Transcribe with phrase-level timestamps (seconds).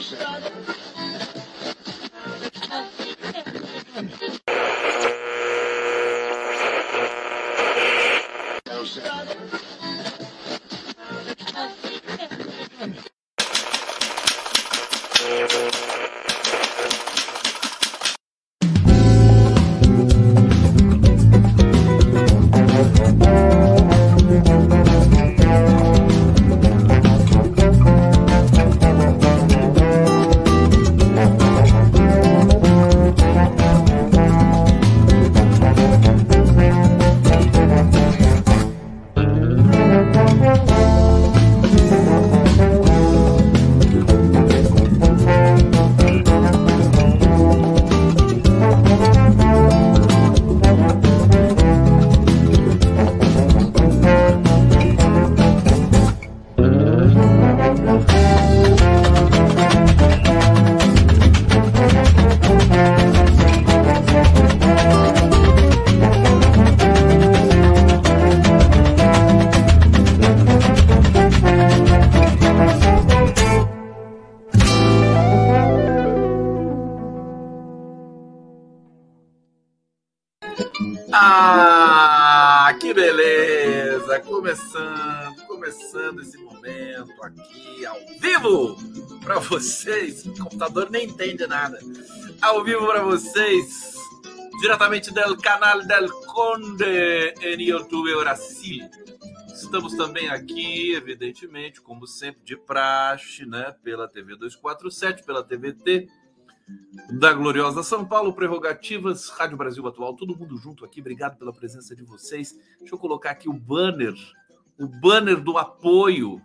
[0.00, 0.89] Joseph.
[89.50, 90.24] Vocês.
[90.24, 91.80] O computador nem entende nada.
[92.40, 93.96] Ao vivo para vocês,
[94.60, 98.88] diretamente do canal del Conde em YouTube Brasil.
[99.52, 103.74] Estamos também aqui, evidentemente, como sempre, de praxe, né?
[103.82, 106.08] Pela TV 247, pela TVT
[107.10, 111.00] da Gloriosa São Paulo, Prerrogativas, Rádio Brasil Atual, todo mundo junto aqui.
[111.00, 112.56] Obrigado pela presença de vocês.
[112.78, 114.14] Deixa eu colocar aqui o banner,
[114.78, 116.40] o banner do apoio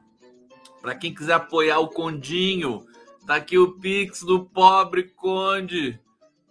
[0.81, 2.85] para quem quiser apoiar o Condinho,
[3.25, 6.00] Tá aqui o Pix do pobre Conde.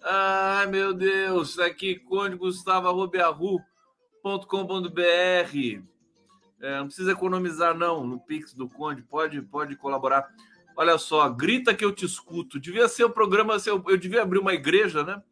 [0.03, 1.55] Ai, meu Deus.
[1.55, 2.89] Tá aqui, Conde Gustavo
[6.61, 9.03] É, não precisa economizar, não, no Pix do Conde.
[9.03, 10.27] Pode, pode colaborar.
[10.77, 12.59] Olha só, grita que eu te escuto.
[12.59, 15.23] Devia ser o programa, eu, eu devia abrir uma igreja, né?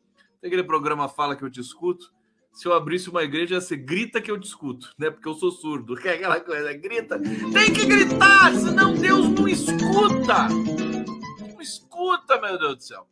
[0.41, 2.13] Tem aquele programa Fala que eu te escuto.
[2.53, 5.11] Se eu abrisse uma igreja, ia ser grita que eu te escuto, né?
[5.11, 5.97] Porque eu sou surdo.
[5.97, 7.19] Que é aquela coisa, grita.
[7.19, 10.47] Tem que gritar, senão Deus não escuta
[12.03, 13.07] escuta, meu Deus do céu.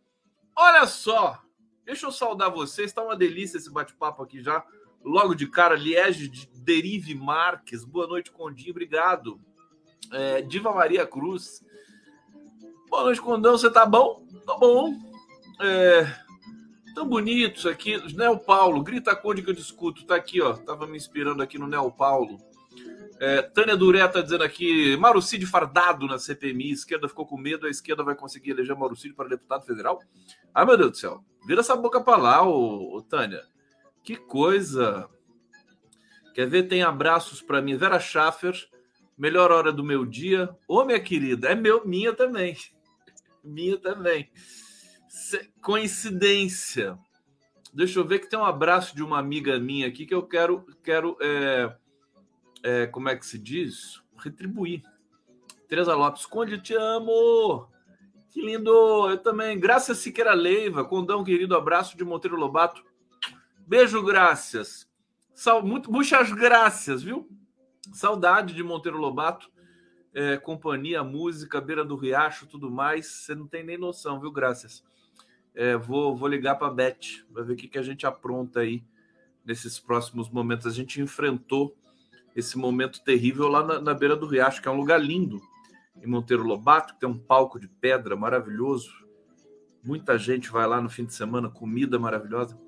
[0.56, 1.40] Olha só,
[1.84, 2.90] deixa eu saudar vocês.
[2.90, 4.64] Está uma delícia esse bate-papo aqui já.
[5.02, 7.84] Logo de cara, Liege de Derive Marques.
[7.84, 8.72] Boa noite, Condinho.
[8.72, 9.40] Obrigado.
[10.12, 11.64] É, Diva Maria Cruz.
[12.88, 13.56] Boa noite, Condão.
[13.56, 14.26] Você tá bom?
[14.44, 14.92] Tá bom.
[15.60, 16.12] É,
[16.94, 17.96] tão bonitos aqui.
[18.14, 20.04] Neo Paulo, grita Conde que eu discuto.
[20.04, 20.54] Tá aqui, ó.
[20.54, 22.38] Tava me inspirando aqui no Neo Paulo.
[23.20, 27.70] É, Tânia Duré está dizendo aqui: Marucide fardado na CPMI, esquerda ficou com medo, a
[27.70, 30.00] esquerda vai conseguir eleger Marucide para deputado federal?
[30.54, 33.42] Ah, meu Deus do céu, vira essa boca para lá, ô, ô, Tânia.
[34.02, 35.06] Que coisa.
[36.34, 36.62] Quer ver?
[36.62, 37.76] Tem abraços para mim.
[37.76, 38.54] Vera Schaffer,
[39.18, 40.48] melhor hora do meu dia.
[40.66, 42.56] Ô, minha querida, é meu, minha também.
[43.44, 44.30] minha também.
[45.60, 46.98] Coincidência.
[47.74, 50.64] Deixa eu ver que tem um abraço de uma amiga minha aqui que eu quero,
[50.82, 51.70] quero é
[52.62, 54.02] é, como é que se diz?
[54.16, 54.82] Retribuir.
[55.68, 57.68] Teresa Lopes, Conde, te amo!
[58.28, 59.08] Que lindo!
[59.08, 59.58] Eu também.
[59.58, 62.84] Graças Siqueira Leiva, Condão, querido abraço de Monteiro Lobato.
[63.66, 64.88] Beijo, graças.
[65.34, 67.28] Sal, muito, muitas graças, viu?
[67.92, 69.50] Saudade de Monteiro Lobato.
[70.12, 73.06] É, companhia, música, beira do riacho, tudo mais.
[73.06, 74.30] Você não tem nem noção, viu?
[74.32, 74.84] Graças.
[75.54, 78.60] É, vou, vou ligar para a Beth, para ver o que, que a gente apronta
[78.60, 78.82] aí
[79.44, 80.66] nesses próximos momentos.
[80.66, 81.76] A gente enfrentou
[82.34, 85.40] esse momento terrível lá na, na beira do riacho, que é um lugar lindo,
[86.02, 88.90] em Monteiro Lobato, que tem um palco de pedra maravilhoso.
[89.82, 92.58] Muita gente vai lá no fim de semana, comida maravilhosa,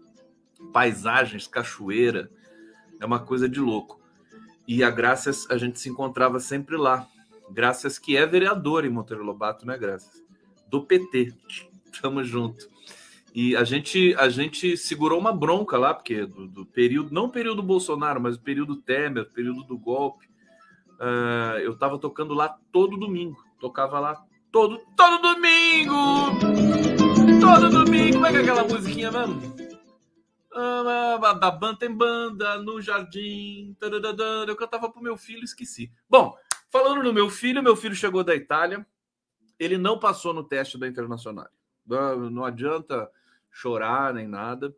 [0.73, 2.31] paisagens, cachoeira,
[3.01, 4.01] é uma coisa de louco.
[4.67, 7.07] E a Graças, a gente se encontrava sempre lá.
[7.51, 10.23] Graças que é vereador em Monteiro Lobato, né, Graças?
[10.69, 11.35] Do PT.
[12.01, 12.72] Tamo junto.
[13.35, 17.63] E a gente, a gente segurou uma bronca lá, porque do, do período, não período
[17.63, 20.27] Bolsonaro, mas o período Temer, período do golpe.
[21.01, 23.43] Uh, eu tava tocando lá todo domingo.
[23.59, 25.95] Tocava lá todo, todo domingo!
[27.41, 28.15] Todo domingo!
[28.15, 29.41] Como é que é aquela musiquinha mesmo?
[30.53, 33.75] Uh, da banda tem banda no jardim.
[34.47, 35.91] Eu cantava pro meu filho, esqueci.
[36.09, 36.37] Bom,
[36.71, 38.87] falando no meu filho, meu filho chegou da Itália.
[39.59, 41.49] Ele não passou no teste da Internacional.
[42.31, 43.09] Não adianta
[43.53, 44.75] chorar nem nada.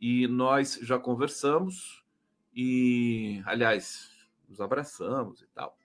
[0.00, 2.04] E nós já conversamos
[2.54, 4.10] e, aliás,
[4.48, 5.76] nos abraçamos e tal.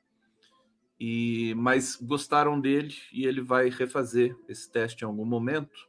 [0.99, 5.87] E mas gostaram dele e ele vai refazer esse teste em algum momento.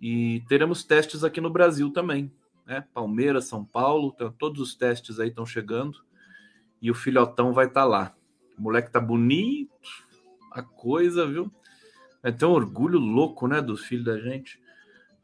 [0.00, 2.32] E teremos testes aqui no Brasil também,
[2.66, 2.86] né?
[2.94, 6.02] Palmeiras, São Paulo, então, todos os testes aí estão chegando
[6.80, 8.16] e o filhotão vai estar tá lá.
[8.58, 9.70] O moleque tá bonito,
[10.50, 11.52] a coisa, viu?
[12.22, 14.60] É tão orgulho louco, né, dos filhos da gente.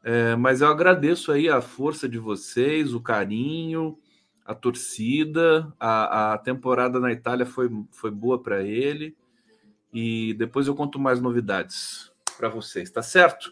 [0.03, 3.97] É, mas eu agradeço aí a força de vocês, o carinho,
[4.45, 5.73] a torcida.
[5.79, 9.15] A, a temporada na Itália foi, foi boa para ele.
[9.93, 13.51] E depois eu conto mais novidades para vocês, tá certo?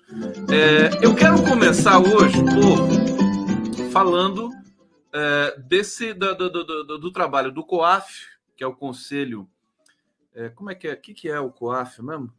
[0.52, 4.52] É, eu quero começar hoje, povo, falando
[5.12, 9.50] é, desse do, do, do, do, trabalho do COAF, que é o Conselho.
[10.34, 10.94] É, como é que é?
[10.94, 12.32] O que, que é o COAF mesmo?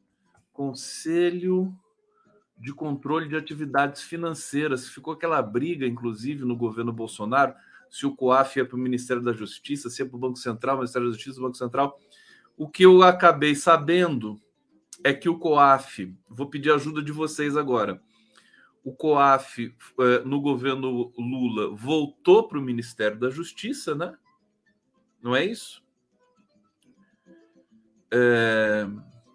[0.52, 1.74] Conselho
[2.58, 4.88] de Controle de Atividades Financeiras.
[4.88, 7.54] Ficou aquela briga, inclusive, no governo Bolsonaro,
[7.88, 10.76] se o COAF ia para o Ministério da Justiça, se ia para o Banco Central,
[10.76, 11.98] Ministério da Justiça, Banco Central.
[12.56, 14.40] O que eu acabei sabendo
[15.04, 18.00] é que o COAF, vou pedir ajuda de vocês agora.
[18.82, 24.16] O COAF, eh, no governo Lula, voltou para o Ministério da Justiça, né?
[25.20, 25.84] Não é isso?
[28.12, 28.86] É,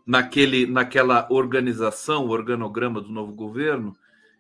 [0.06, 3.96] naquele, naquela organização, o organograma do novo governo,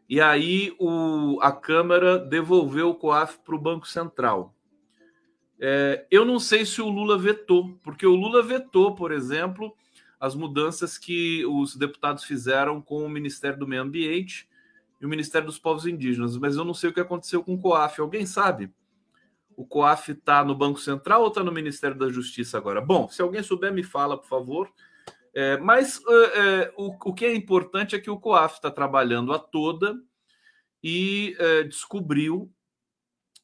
[0.09, 4.53] e aí o, a Câmara devolveu o COAF para o Banco Central.
[5.57, 9.73] É, eu não sei se o Lula vetou, porque o Lula vetou, por exemplo,
[10.19, 14.49] as mudanças que os deputados fizeram com o Ministério do Meio Ambiente
[14.99, 17.59] e o Ministério dos Povos Indígenas, mas eu não sei o que aconteceu com o
[17.59, 18.01] COAF.
[18.01, 18.71] Alguém sabe?
[19.55, 22.81] O COAF está no Banco Central ou está no Ministério da Justiça agora?
[22.81, 24.71] Bom, se alguém souber, me fala, por favor.
[25.33, 29.31] É, mas é, é o, o, que é importante é que o COAF está trabalhando
[29.31, 29.95] a toda
[30.83, 32.51] e é, descobriu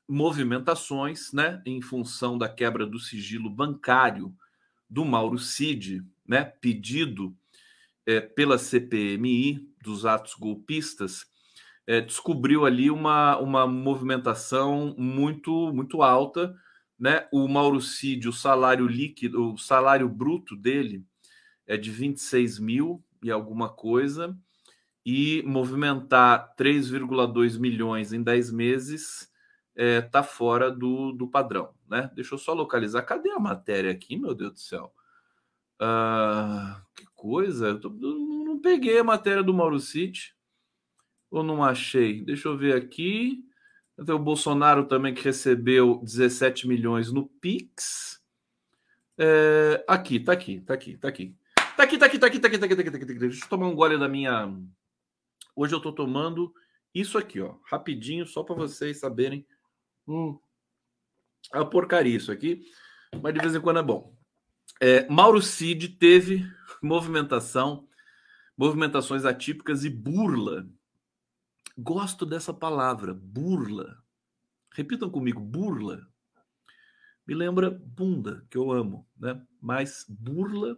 [0.08, 4.34] movimentações né, em função da quebra do sigilo bancário
[4.90, 7.36] do Mauro Cid, né, pedido
[8.06, 11.26] é, pela CPMI dos atos golpistas,
[11.86, 16.54] é, descobriu ali uma, uma movimentação muito muito alta,
[17.00, 17.28] né?
[17.32, 21.06] O Mauro Cid, o salário líquido, o salário bruto dele
[21.68, 24.36] é de 26 mil e alguma coisa,
[25.06, 29.32] e movimentar 3,2 milhões em 10 meses
[29.74, 32.10] está é, tá fora do, do padrão, né?
[32.16, 33.04] Deixa eu só localizar.
[33.04, 34.92] Cadê a matéria aqui, meu Deus do céu?
[35.80, 40.36] Ah, que coisa, eu tô, não peguei a matéria do Mauro City
[41.30, 42.22] ou não achei?
[42.24, 43.46] Deixa eu ver aqui.
[44.06, 48.22] Tem o Bolsonaro também que recebeu 17 milhões no Pix.
[49.18, 51.36] É, aqui, tá aqui, tá aqui, tá aqui.
[51.78, 53.20] Tá aqui, tá aqui, tá aqui, tá aqui, tá aqui, tá aqui, tá aqui.
[53.20, 54.52] Deixa eu tomar um gole da minha.
[55.56, 56.52] Hoje eu tô tomando
[56.92, 59.46] isso aqui, ó, rapidinho, só para vocês saberem.
[60.08, 60.40] Hum,
[61.54, 62.66] é uma porcaria isso aqui,
[63.22, 64.18] mas de vez em quando é bom.
[64.82, 66.52] É, Mauro Cid teve
[66.82, 67.88] movimentação,
[68.58, 70.68] movimentações atípicas e burla.
[71.78, 74.04] Gosto dessa palavra, burla.
[74.74, 76.08] Repitam comigo, burla.
[77.28, 79.40] Me lembra bunda, que eu amo, né?
[79.62, 80.76] Mas burla,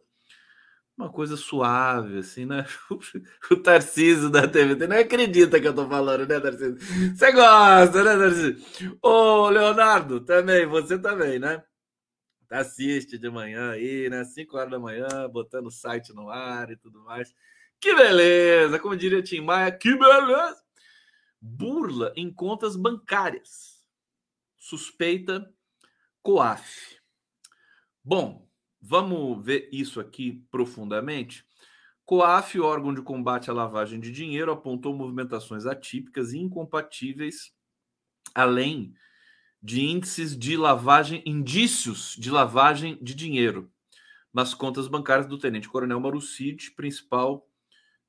[0.99, 2.65] uma coisa suave, assim, né?
[3.49, 6.77] O Tarcísio da TVT não acredita que eu tô falando, né, Tarcísio?
[7.15, 8.97] Você gosta, né, Tarcísio?
[9.01, 11.63] Ô, Leonardo, também, você também, né?
[12.49, 14.23] assiste de manhã aí, né?
[14.25, 17.33] 5 horas da manhã, botando o site no ar e tudo mais.
[17.79, 18.79] Que beleza!
[18.79, 20.61] Como diria Tim Maia, que beleza!
[21.39, 23.83] Burla em contas bancárias.
[24.57, 25.47] Suspeita
[26.21, 26.97] COAF.
[28.03, 28.48] Bom,
[28.81, 31.45] vamos ver isso aqui profundamente.
[32.05, 37.51] COAF, órgão de combate à lavagem de dinheiro, apontou movimentações atípicas e incompatíveis,
[38.33, 38.93] além
[39.61, 43.71] de índices de lavagem, indícios de lavagem de dinheiro
[44.33, 47.47] nas contas bancárias do Tenente Coronel Marucid, principal.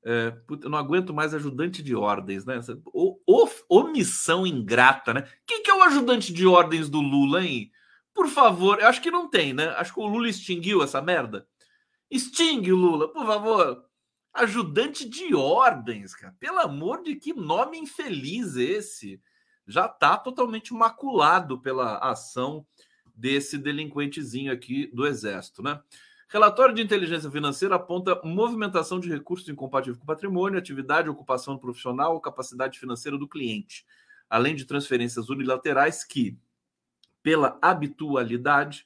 [0.03, 2.59] É, eu não aguento mais ajudante de ordens, né?
[2.85, 5.27] O, o, omissão ingrata, né?
[5.45, 7.71] Quem que é o ajudante de ordens do Lula, hein?
[8.21, 9.69] Por favor, eu acho que não tem, né?
[9.69, 11.47] Acho que o Lula extinguiu essa merda.
[12.07, 13.83] Extingue Lula, por favor.
[14.31, 16.35] Ajudante de ordens, cara.
[16.39, 19.19] Pelo amor de que nome infeliz esse
[19.65, 22.63] já está totalmente maculado pela ação
[23.15, 25.81] desse delinquentezinho aqui do Exército, né?
[26.29, 32.77] Relatório de inteligência financeira aponta movimentação de recursos incompatível com patrimônio, atividade, ocupação profissional capacidade
[32.77, 33.83] financeira do cliente,
[34.29, 36.37] além de transferências unilaterais que,
[37.23, 38.85] pela habitualidade,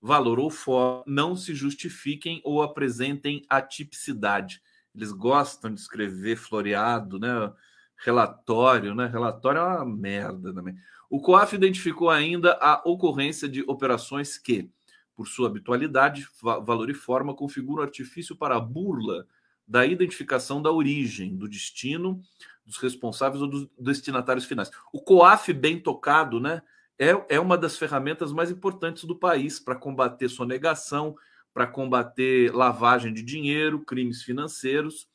[0.00, 4.62] valor ou forma, não se justifiquem ou apresentem atipicidade.
[4.94, 7.52] Eles gostam de escrever floreado, né?
[7.98, 9.06] relatório, né?
[9.06, 10.74] Relatório é uma merda também.
[11.10, 14.70] O COAF identificou ainda a ocorrência de operações que,
[15.14, 19.26] por sua habitualidade, valor e forma, configura o artifício para a burla
[19.66, 22.22] da identificação da origem, do destino,
[22.64, 24.70] dos responsáveis ou dos destinatários finais.
[24.92, 26.62] O COAF bem tocado, né?
[26.98, 31.14] É, é uma das ferramentas mais importantes do país para combater sonegação,
[31.54, 35.08] para combater lavagem de dinheiro, crimes financeiros.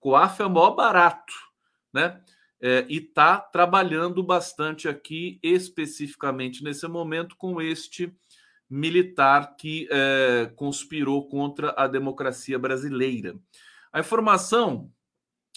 [0.00, 1.32] COAF é o maior barato,
[1.92, 2.20] né?
[2.58, 8.14] É, e está trabalhando bastante aqui, especificamente nesse momento, com este
[8.68, 13.36] militar que é, conspirou contra a democracia brasileira.
[13.92, 14.90] A informação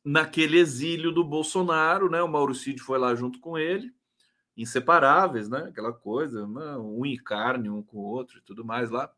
[0.04, 2.22] naquele exílio do Bolsonaro, né?
[2.22, 3.94] O Mauro Cid foi lá junto com ele,
[4.58, 5.66] inseparáveis, né?
[5.70, 6.78] Aquela coisa, né?
[6.78, 9.10] unha e carne um com o outro e tudo mais lá.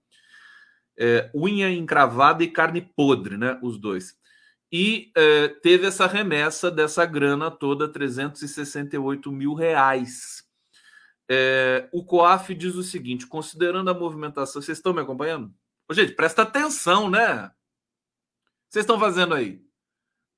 [0.97, 3.59] É, unha encravada e carne podre, né?
[3.63, 4.15] Os dois.
[4.71, 10.43] E é, teve essa remessa dessa grana toda, 368 mil reais.
[11.29, 15.53] É, o COAF diz o seguinte: considerando a movimentação, vocês estão me acompanhando?
[15.88, 17.51] Ô, gente, presta atenção, né?
[18.69, 19.63] Vocês estão fazendo aí?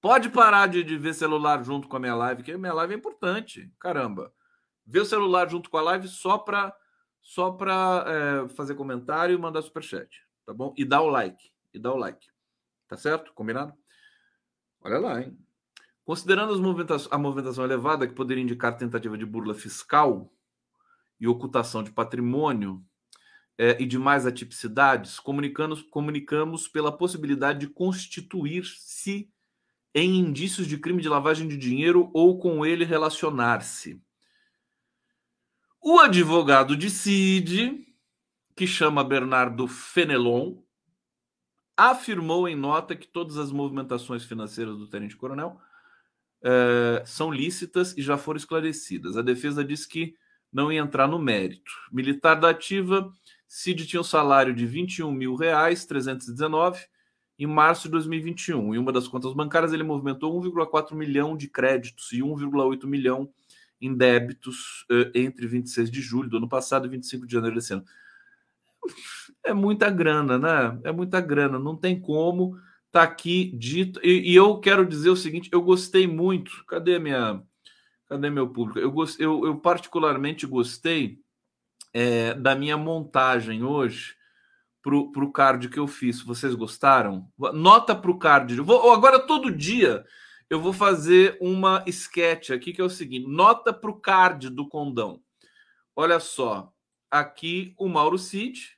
[0.02, 2.94] Pode parar de, de, ver celular junto com a minha live, que a minha live
[2.94, 3.72] é importante.
[3.80, 4.32] Caramba.
[4.86, 6.76] Ver o celular junto com a live só para
[7.22, 10.74] só para é, fazer comentário e mandar superchat, tá bom?
[10.78, 11.52] E dar o like.
[11.74, 12.28] E dar o like.
[12.88, 13.34] Tá certo?
[13.34, 13.74] Combinado?
[14.82, 15.38] Olha lá, hein?
[16.04, 16.54] Considerando
[17.10, 20.32] a movimentação elevada que poderia indicar tentativa de burla fiscal
[21.20, 22.86] e ocultação de patrimônio
[23.58, 29.32] é, e demais atipicidades, comunicamos, comunicamos pela possibilidade de constituir-se
[29.96, 34.00] em indícios de crime de lavagem de dinheiro ou com ele relacionar-se.
[35.82, 37.85] O advogado de Cid,
[38.56, 40.56] que chama Bernardo Fenelon,
[41.76, 45.60] afirmou em nota que todas as movimentações financeiras do tenente coronel
[46.48, 49.18] eh, são lícitas e já foram esclarecidas.
[49.18, 50.16] A defesa diz que
[50.54, 51.72] não ia entrar no mérito.
[51.92, 53.12] Militar da ativa,
[53.48, 56.86] Cid tinha um salário de 21 mil reais, 319
[57.38, 58.76] em março de 2021.
[58.76, 63.30] Em uma das contas bancárias, ele movimentou 1,4 milhão de créditos e 1,8 milhão
[63.82, 67.74] em débitos uh, entre 26 de julho do ano passado e 25 de janeiro desse
[67.74, 67.84] ano.
[69.44, 70.80] É muita grana, né?
[70.84, 72.58] É muita grana, não tem como.
[72.92, 74.00] Tá aqui dito.
[74.04, 76.64] E, e eu quero dizer o seguinte: eu gostei muito.
[76.66, 77.44] Cadê minha.
[78.08, 78.80] Cadê meu público?
[78.80, 81.20] Eu, gost, eu, eu particularmente gostei
[81.94, 84.16] é, da minha montagem hoje
[84.82, 86.22] para o card que eu fiz.
[86.22, 87.28] Vocês gostaram?
[87.54, 88.56] Nota para o card.
[88.62, 90.06] Vou, agora, todo dia,
[90.50, 94.68] eu vou fazer uma sketch aqui que é o seguinte: nota para o card do
[94.68, 95.22] condão.
[95.96, 96.72] Olha só,
[97.10, 98.75] aqui o Mauro Cid,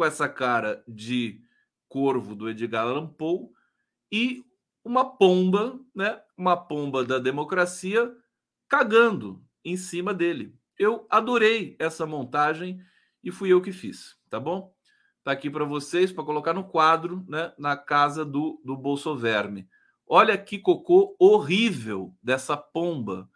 [0.00, 1.42] com essa cara de
[1.86, 3.50] corvo do Edgar Allan Poe,
[4.10, 4.42] e
[4.82, 6.18] uma pomba, né?
[6.38, 8.10] Uma pomba da democracia
[8.66, 10.54] cagando em cima dele.
[10.78, 12.80] Eu adorei essa montagem
[13.22, 14.74] e fui eu que fiz, tá bom?
[15.22, 19.68] Tá aqui para vocês, para colocar no quadro, né, na casa do, do Bolsoverme.
[20.06, 23.28] Olha que cocô horrível dessa pomba.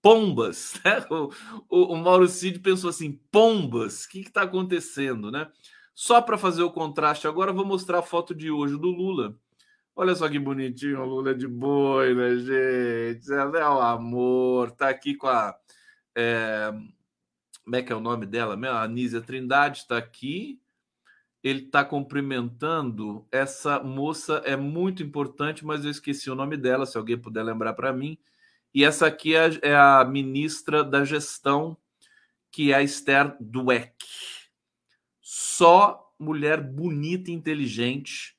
[0.00, 1.04] Pombas, né?
[1.10, 1.32] O,
[1.68, 5.50] o, o Mauro Cid pensou assim: pombas, o que está acontecendo, né?
[5.94, 9.36] Só para fazer o contraste, agora vou mostrar a foto de hoje do Lula.
[9.94, 13.32] Olha só que bonitinho o Lula de boi, né, gente?
[13.32, 14.72] É, é o amor.
[14.72, 15.56] Tá aqui com a.
[16.16, 16.72] É,
[17.62, 18.58] como é que é o nome dela?
[18.68, 20.60] A Anísia Trindade está aqui
[21.44, 26.96] ele está cumprimentando essa moça, é muito importante, mas eu esqueci o nome dela, se
[26.96, 28.16] alguém puder lembrar para mim.
[28.72, 31.76] E essa aqui é, é, a ministra da gestão,
[32.50, 33.92] que é a Esther Dweck.
[35.36, 38.36] Só mulher bonita e inteligente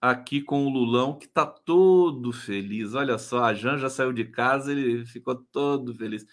[0.00, 2.94] aqui com o Lulão, que está todo feliz.
[2.94, 6.26] Olha só, a Jan já saiu de casa, ele ficou todo feliz.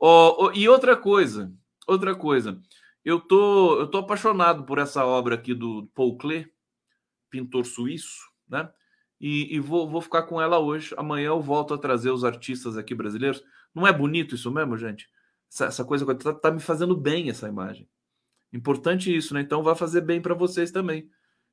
[0.00, 1.54] Oh, oh, e outra coisa,
[1.86, 2.60] outra coisa.
[3.04, 6.52] Eu tô, eu tô apaixonado por essa obra aqui do Paul Klee,
[7.30, 8.68] pintor suíço, né?
[9.20, 10.92] E, e vou, vou ficar com ela hoje.
[10.98, 13.40] Amanhã eu volto a trazer os artistas aqui brasileiros.
[13.72, 15.08] Não é bonito isso mesmo, gente?
[15.48, 17.88] Essa, essa coisa tá, tá me fazendo bem essa imagem.
[18.52, 19.40] Importante isso, né?
[19.40, 21.08] Então vai fazer bem para vocês também.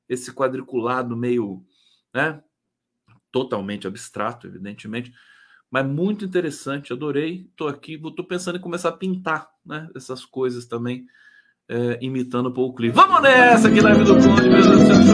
[0.08, 1.64] Esse quadriculado meio,
[2.12, 2.42] né?
[3.32, 5.12] Totalmente abstrato, evidentemente,
[5.70, 6.92] mas muito interessante.
[6.92, 7.46] Adorei.
[7.50, 9.88] Estou aqui, estou pensando em começar a pintar, né?
[9.94, 11.06] Essas coisas também
[11.68, 12.94] é, imitando o Paul Cliff.
[12.94, 15.06] Vamos nessa, live do Conde, meu Deus do céu,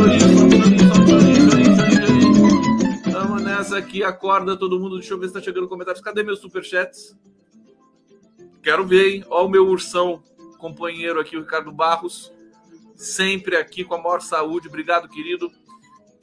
[3.13, 4.99] Vamos nessa aqui, acorda todo mundo.
[4.99, 6.03] Deixa eu ver se tá chegando comentários.
[6.03, 7.17] Cadê meus superchats?
[8.63, 9.25] Quero ver, hein?
[9.29, 10.23] Ó, o meu ursão
[10.57, 12.33] companheiro aqui, o Ricardo Barros.
[12.95, 14.69] Sempre aqui com a maior saúde.
[14.69, 15.51] Obrigado, querido.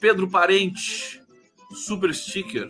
[0.00, 1.22] Pedro Parente,
[1.72, 2.68] super sticker.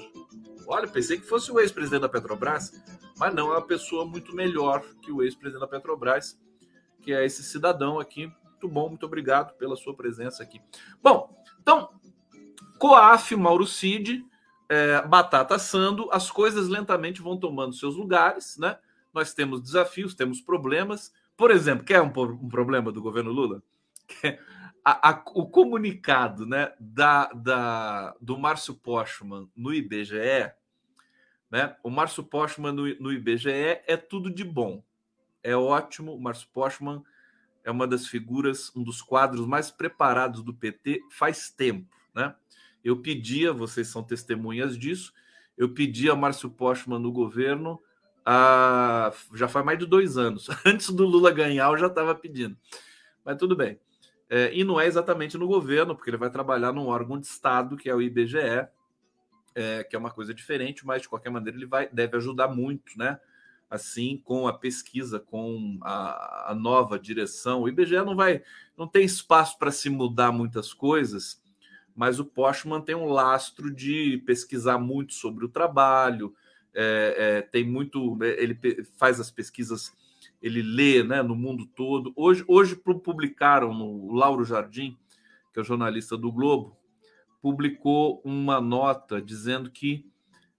[0.67, 2.73] Olha, pensei que fosse o ex-presidente da Petrobras,
[3.19, 6.39] mas não, é uma pessoa muito melhor que o ex-presidente da Petrobras,
[7.03, 8.33] que é esse cidadão aqui.
[8.51, 10.61] Muito bom, muito obrigado pela sua presença aqui.
[11.03, 11.91] Bom, então,
[12.79, 14.25] Coaf, Mauro Cid,
[14.69, 18.79] é, batata assando, as coisas lentamente vão tomando seus lugares, né?
[19.13, 21.13] Nós temos desafios, temos problemas.
[21.37, 23.63] Por exemplo, quer um, um problema do governo Lula?
[24.87, 30.53] A, a, o comunicado né, da, da, do Márcio Postman no IBGE,
[31.51, 31.75] né?
[31.83, 33.49] O Márcio Postman no, no IBGE
[33.87, 34.85] é tudo de bom.
[35.43, 36.15] É ótimo.
[36.15, 37.03] O Márcio Postman
[37.65, 42.35] é uma das figuras, um dos quadros mais preparados do PT faz tempo, né?
[42.85, 45.15] Eu pedia, vocês são testemunhas disso,
[45.57, 47.81] eu pedi a Márcio Postman no governo
[49.35, 50.49] já faz mais de dois anos.
[50.65, 52.57] Antes do Lula ganhar, eu já estava pedindo.
[53.25, 53.79] Mas tudo bem.
[54.29, 57.77] É, e não é exatamente no governo, porque ele vai trabalhar num órgão de Estado,
[57.77, 58.67] que é o IBGE,
[59.55, 62.97] é, que é uma coisa diferente, mas de qualquer maneira ele vai, deve ajudar muito,
[62.97, 63.21] né?
[63.71, 67.63] Assim, com a pesquisa, com a, a nova direção.
[67.63, 68.43] O IBGE não vai,
[68.77, 71.43] não tem espaço para se mudar muitas coisas
[71.95, 76.35] mas o Postman tem um lastro de pesquisar muito sobre o trabalho,
[76.75, 78.59] é, é, tem muito, ele
[78.97, 79.93] faz as pesquisas,
[80.43, 82.13] ele lê né, no mundo todo.
[82.17, 84.99] Hoje, hoje publicaram no Lauro Jardim,
[85.53, 86.77] que é o jornalista do Globo,
[87.41, 90.07] publicou uma nota dizendo que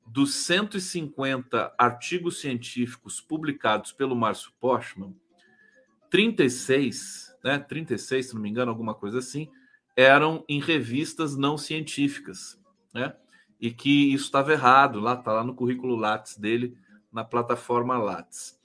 [0.06, 5.16] dos 150 artigos científicos publicados pelo Márcio Postman,
[6.12, 9.50] 36, né, 36, se não me engano, alguma coisa assim,
[9.96, 12.60] eram em revistas não científicas,
[12.94, 13.16] né?
[13.66, 16.78] E que isso estava errado, lá está lá no currículo Lattes dele,
[17.12, 18.60] na plataforma Lattes.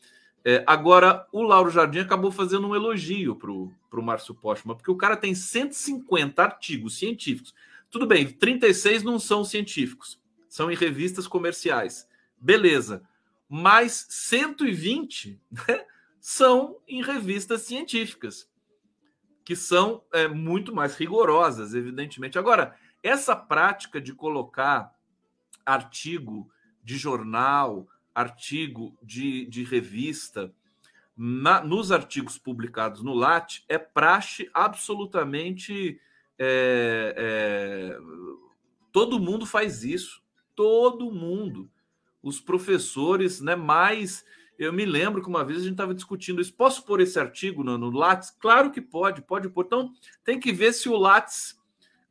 [0.44, 4.96] É, agora, o Lauro Jardim acabou fazendo um elogio para o Márcio Postman, porque o
[4.98, 7.55] cara tem 150 artigos científicos.
[7.90, 10.20] Tudo bem, 36 não são científicos,
[10.51, 12.07] são em revistas comerciais.
[12.38, 13.03] Beleza.
[13.48, 15.87] Mas 120 né,
[16.20, 18.46] são em revistas científicas
[19.46, 22.38] que são é, muito mais rigorosas, evidentemente.
[22.38, 24.94] Agora, essa prática de colocar
[25.64, 26.51] artigo
[26.83, 30.53] de jornal, artigo de, de revista,
[31.16, 36.01] na, nos artigos publicados no LAT, é praxe absolutamente.
[36.38, 37.99] É, é,
[38.90, 40.23] todo mundo faz isso.
[40.55, 41.70] Todo mundo.
[42.23, 44.25] Os professores né, mais
[44.61, 46.53] eu me lembro que uma vez a gente estava discutindo isso.
[46.53, 48.31] Posso pôr esse artigo no, no Lattes?
[48.31, 49.64] Claro que pode, pode pôr.
[49.64, 49.90] Então,
[50.23, 51.59] tem que ver se o Lattes,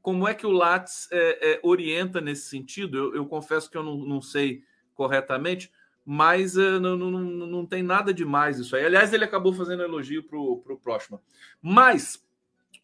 [0.02, 2.98] como é que o Lattes é, é, orienta nesse sentido.
[2.98, 5.72] Eu, eu, confesso que eu não, não sei corretamente,
[6.06, 8.86] mas é, não, não, não tem nada demais isso aí.
[8.86, 11.22] Aliás, ele acabou fazendo elogio para o Proxima.
[11.62, 12.26] Mas,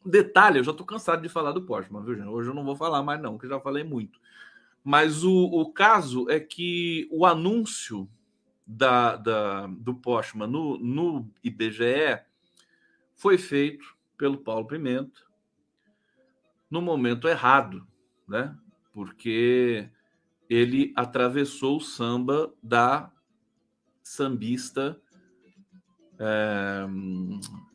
[0.05, 2.27] detalhe, eu já estou cansado de falar do Proxima, viu, gente?
[2.27, 4.19] Hoje eu não vou falar mais, não, que já falei muito.
[4.83, 8.07] Mas o, o caso é que o anúncio
[8.67, 12.19] da, da, do Postman no, no IBGE
[13.15, 15.24] foi feito pelo Paulo Pimenta
[16.69, 17.85] no momento errado,
[18.27, 18.55] né?
[18.93, 19.89] Porque
[20.49, 23.11] ele atravessou o samba da
[24.01, 24.99] sambista.
[26.17, 26.85] É,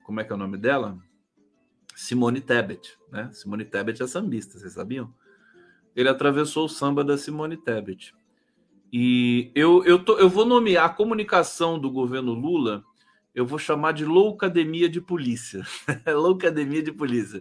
[0.05, 0.99] como é que é o nome dela?
[1.95, 3.31] Simone Tebet, né?
[3.33, 5.13] Simone Tebet é sambista, vocês sabiam?
[5.95, 8.15] Ele atravessou o samba da Simone Tebet.
[8.93, 12.85] E eu, eu, tô, eu vou nomear a comunicação do governo Lula,
[13.35, 15.63] eu vou chamar de loucademia de polícia.
[16.07, 17.41] loucademia de polícia.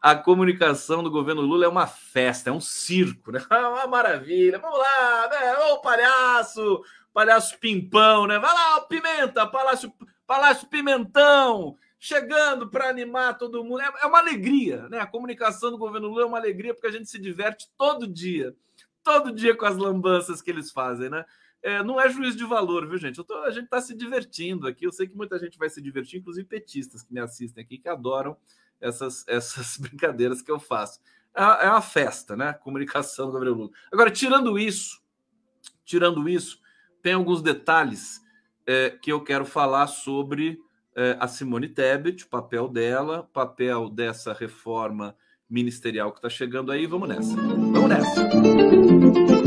[0.00, 3.44] A comunicação do governo Lula é uma festa, é um circo, né?
[3.50, 4.58] É uma maravilha.
[4.58, 5.56] Vamos lá, né?
[5.70, 6.82] Ô palhaço,
[7.12, 8.38] palhaço pimpão, né?
[8.38, 9.92] Vai lá, o Pimenta, Palácio,
[10.26, 13.80] Palácio Pimentão, chegando para animar todo mundo.
[13.80, 15.00] É, é uma alegria, né?
[15.00, 18.54] A comunicação do governo Lula é uma alegria porque a gente se diverte todo dia
[19.04, 21.24] todo dia com as lambanças que eles fazem, né?
[21.64, 23.24] É, não é juízo de valor, viu, gente?
[23.24, 24.84] Tô, a gente está se divertindo aqui.
[24.84, 27.88] Eu sei que muita gente vai se divertir, inclusive petistas que me assistem aqui, que
[27.88, 28.36] adoram
[28.78, 31.00] essas, essas brincadeiras que eu faço.
[31.34, 32.52] É, é uma festa, né?
[32.52, 33.70] Comunicação do Gabriel Lula.
[33.90, 35.02] Agora, tirando isso,
[35.86, 36.60] tirando isso,
[37.02, 38.20] tem alguns detalhes
[38.66, 40.58] é, que eu quero falar sobre
[40.94, 45.16] é, a Simone Tebet, o papel dela, papel dessa reforma
[45.48, 46.86] ministerial que está chegando aí.
[46.86, 47.34] Vamos nessa.
[47.34, 49.43] Vamos nessa.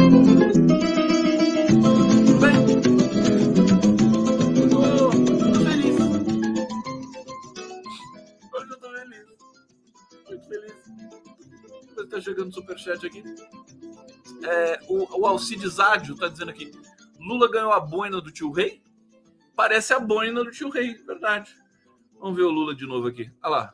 [12.17, 13.23] Está chegando superchat aqui.
[14.43, 16.71] É, o, o Alcides Ádio está dizendo aqui:
[17.19, 18.81] Lula ganhou a boina do tio Rei?
[19.55, 21.55] Parece a boina do tio Rei, verdade.
[22.19, 23.31] Vamos ver o Lula de novo aqui.
[23.43, 23.73] Olha lá.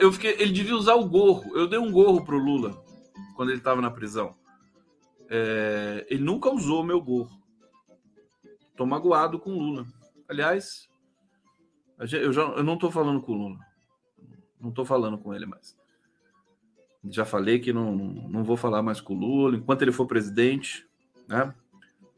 [0.00, 1.56] Eu fiquei, ele devia usar o gorro.
[1.56, 2.84] Eu dei um gorro pro Lula
[3.36, 4.36] quando ele estava na prisão.
[5.28, 7.40] É, ele nunca usou meu gorro.
[8.76, 9.86] Tô magoado com o Lula.
[10.28, 10.88] Aliás,
[11.98, 13.74] eu, já, eu não tô falando com o Lula.
[14.60, 15.76] Não tô falando com ele mais.
[17.10, 20.86] Já falei que não, não vou falar mais com o Lula enquanto ele for presidente,
[21.28, 21.54] né?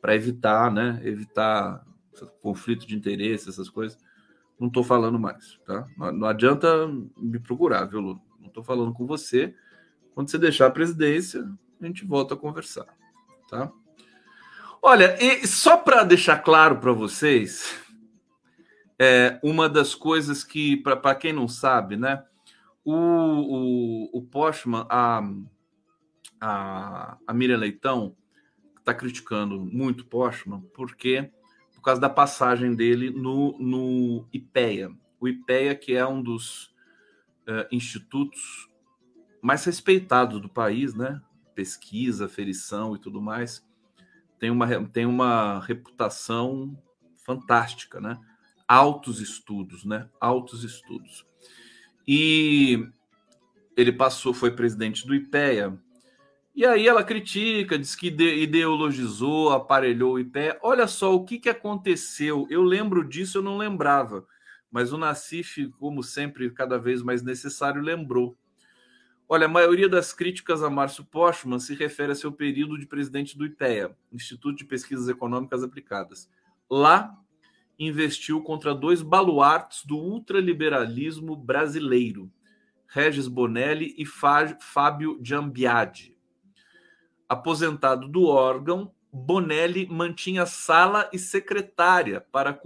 [0.01, 1.01] Para evitar, né?
[1.05, 1.85] Evitar
[2.41, 3.99] conflito de interesse, essas coisas.
[4.59, 5.87] Não tô falando mais, tá?
[6.13, 8.21] Não, adianta me procurar, viu, Lula?
[8.41, 9.55] Não tô falando com você.
[10.15, 11.47] Quando você deixar a presidência,
[11.81, 12.87] a gente volta a conversar,
[13.51, 13.71] tá?
[14.81, 17.79] Olha, só para deixar claro para vocês,
[18.99, 22.25] é uma das coisas que, para quem não sabe, né?
[22.87, 25.21] O, o, o Postman, a,
[26.41, 28.17] a, a Miriam Leitão,
[28.79, 31.31] está criticando muito o Postman, porque
[31.75, 34.91] por causa da passagem dele no, no IPEA.
[35.21, 36.67] O IPEA, que é um dos
[37.49, 38.71] uh, institutos
[39.43, 41.21] mais respeitados do país, né?
[41.55, 43.67] Pesquisa, ferição e tudo mais
[44.39, 46.77] tem uma, tem uma reputação
[47.25, 48.19] fantástica, né?
[48.67, 50.09] Altos estudos, né?
[50.21, 51.27] Altos estudos.
[52.07, 52.89] E
[53.77, 55.77] ele passou, foi presidente do IPEA.
[56.55, 60.59] E aí ela critica, diz que ideologizou, aparelhou o IPEA.
[60.63, 62.47] Olha só o que, que aconteceu.
[62.49, 64.27] Eu lembro disso, eu não lembrava.
[64.71, 68.37] Mas o Nassif, como sempre, cada vez mais necessário, lembrou.
[69.29, 73.37] Olha, a maioria das críticas a Márcio Postman se refere a seu período de presidente
[73.37, 76.31] do IPEA, Instituto de Pesquisas Econômicas Aplicadas.
[76.71, 77.19] Lá,
[77.79, 82.31] investiu contra dois baluartes do ultraliberalismo brasileiro,
[82.87, 86.17] Regis Bonelli e Fábio Giambiadi.
[87.29, 92.59] Aposentado do órgão, Bonelli mantinha sala e secretária para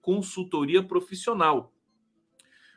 [0.00, 1.72] consultoria profissional.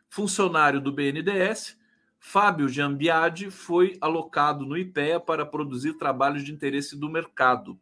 [0.08, 1.78] Funcionário do BNDES,
[2.20, 7.74] Fábio Giambiadi foi alocado no IPEA para produzir trabalhos de interesse do mercado.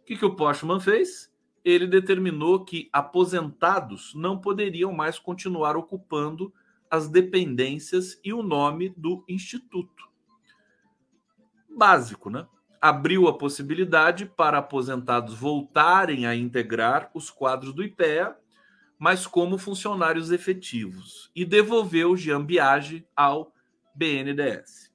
[0.00, 1.32] O que, que o Postman fez?
[1.66, 6.54] Ele determinou que aposentados não poderiam mais continuar ocupando
[6.90, 10.08] as dependências e o nome do instituto.
[11.68, 12.46] Básico, né?
[12.80, 18.36] Abriu a possibilidade para aposentados voltarem a integrar os quadros do IPEA
[18.98, 23.52] mas como funcionários efetivos, e devolveu Jean Biagi ao
[23.94, 24.85] BNDES.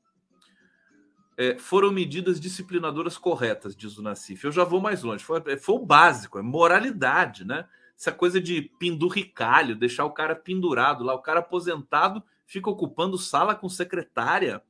[1.41, 4.45] É, foram medidas disciplinadoras corretas, diz o Nassif.
[4.45, 5.23] Eu já vou mais longe.
[5.23, 7.65] Foi, é, foi o básico, é moralidade, né?
[7.97, 13.55] Essa coisa de penduricalho, deixar o cara pendurado lá, o cara aposentado fica ocupando sala
[13.55, 14.61] com secretária,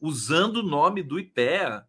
[0.00, 1.86] usando o nome do IPEA,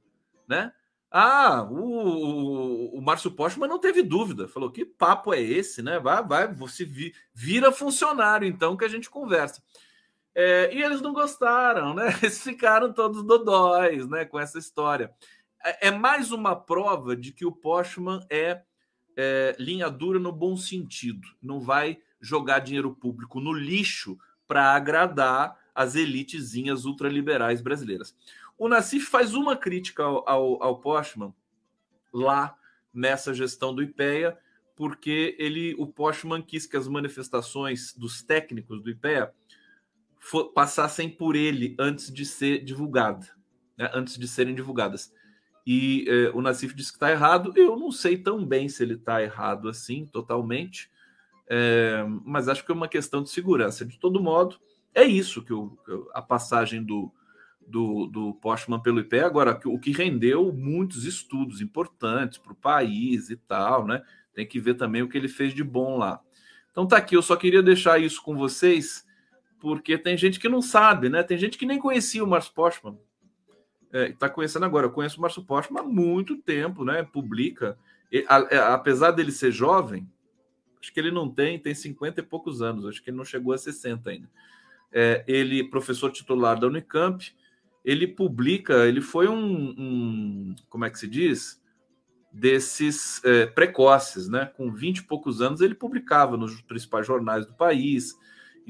[0.47, 0.73] né?
[1.09, 4.47] Ah, o, o, Márcio Postman não teve dúvida.
[4.47, 5.97] Falou: que papo é esse, né?
[5.97, 6.87] Vai, vai, você
[7.33, 9.59] vira funcionário, então, que a gente conversa.
[10.35, 12.07] É, e eles não gostaram, né?
[12.21, 14.25] Eles ficaram todos dodóis, né?
[14.25, 15.11] Com essa história.
[15.63, 18.61] É, é mais uma prova de que o Postman é,
[19.17, 21.27] é linha dura no bom sentido.
[21.41, 28.15] Não vai jogar dinheiro público no lixo para agradar as elitezinhas ultraliberais brasileiras.
[28.57, 31.33] O Nassif faz uma crítica ao, ao, ao Postman
[32.13, 32.55] lá
[32.93, 34.37] nessa gestão do IPEA,
[34.75, 39.33] porque ele, o Postman quis que as manifestações dos técnicos do IPEA
[40.19, 43.27] for, passassem por ele antes de ser divulgada,
[43.77, 45.11] né, antes de serem divulgadas.
[45.65, 47.53] E eh, o Nassif disse que está errado.
[47.55, 50.89] Eu não sei tão bem se ele está errado assim, totalmente,
[51.49, 53.83] é, mas acho que é uma questão de segurança.
[53.83, 54.57] De todo modo,
[54.93, 55.53] é isso que
[56.13, 57.11] a passagem do,
[57.67, 59.19] do, do Postman pelo IP.
[59.19, 64.03] Agora, o que rendeu muitos estudos importantes para o país e tal, né?
[64.33, 66.21] Tem que ver também o que ele fez de bom lá.
[66.71, 69.05] Então tá aqui, eu só queria deixar isso com vocês,
[69.59, 71.21] porque tem gente que não sabe, né?
[71.21, 72.97] Tem gente que nem conhecia o Márcio Postman.
[73.91, 74.87] É, tá conhecendo agora.
[74.87, 77.03] Eu conheço o Márcio Postman há muito tempo, né?
[77.03, 77.77] Publica.
[78.11, 80.09] E, a, a, é, apesar dele ser jovem,
[80.79, 83.53] acho que ele não tem, tem 50 e poucos anos, acho que ele não chegou
[83.53, 84.29] a 60 ainda.
[84.91, 87.31] É, ele, professor titular da Unicamp,
[87.83, 91.61] ele publica, ele foi um, um como é que se diz?
[92.31, 94.45] Desses é, precoces, né?
[94.55, 98.15] Com 20 e poucos anos, ele publicava nos principais jornais do país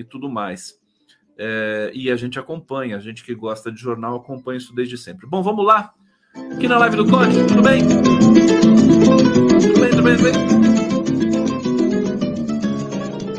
[0.02, 0.80] e tudo mais.
[1.38, 5.26] É, e a gente acompanha, a gente que gosta de jornal acompanha isso desde sempre.
[5.28, 5.94] Bom, vamos lá.
[6.54, 7.82] Aqui na live do Conde, tudo bem?
[7.88, 10.34] Tudo bem, tudo bem, tudo bem?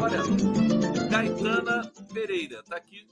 [0.01, 0.23] Olha,
[1.09, 3.07] Gaetana Pereira, tá aqui.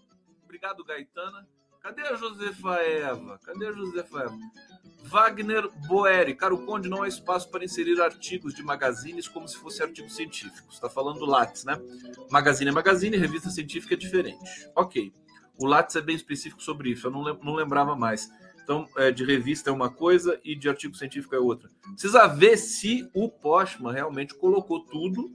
[0.45, 1.47] Obrigado, Gaetana
[1.81, 3.39] Cadê a Josefa Eva?
[3.45, 4.39] Cadê a Josefa Eva?
[5.05, 6.35] Wagner Boeri.
[6.35, 10.73] Caro Conde, não há espaço para inserir artigos de magazines como se fosse artigo científico.
[10.73, 11.81] Está falando do Lattes, né?
[12.31, 14.39] Magazine é magazine, revista científica é diferente.
[14.77, 15.13] Ok.
[15.57, 18.29] O Lattes é bem específico sobre isso, eu não, não lembrava mais.
[18.63, 21.71] Então, é, de revista é uma coisa e de artigo científico é outra.
[21.93, 25.35] Precisa ver se o Postman realmente colocou tudo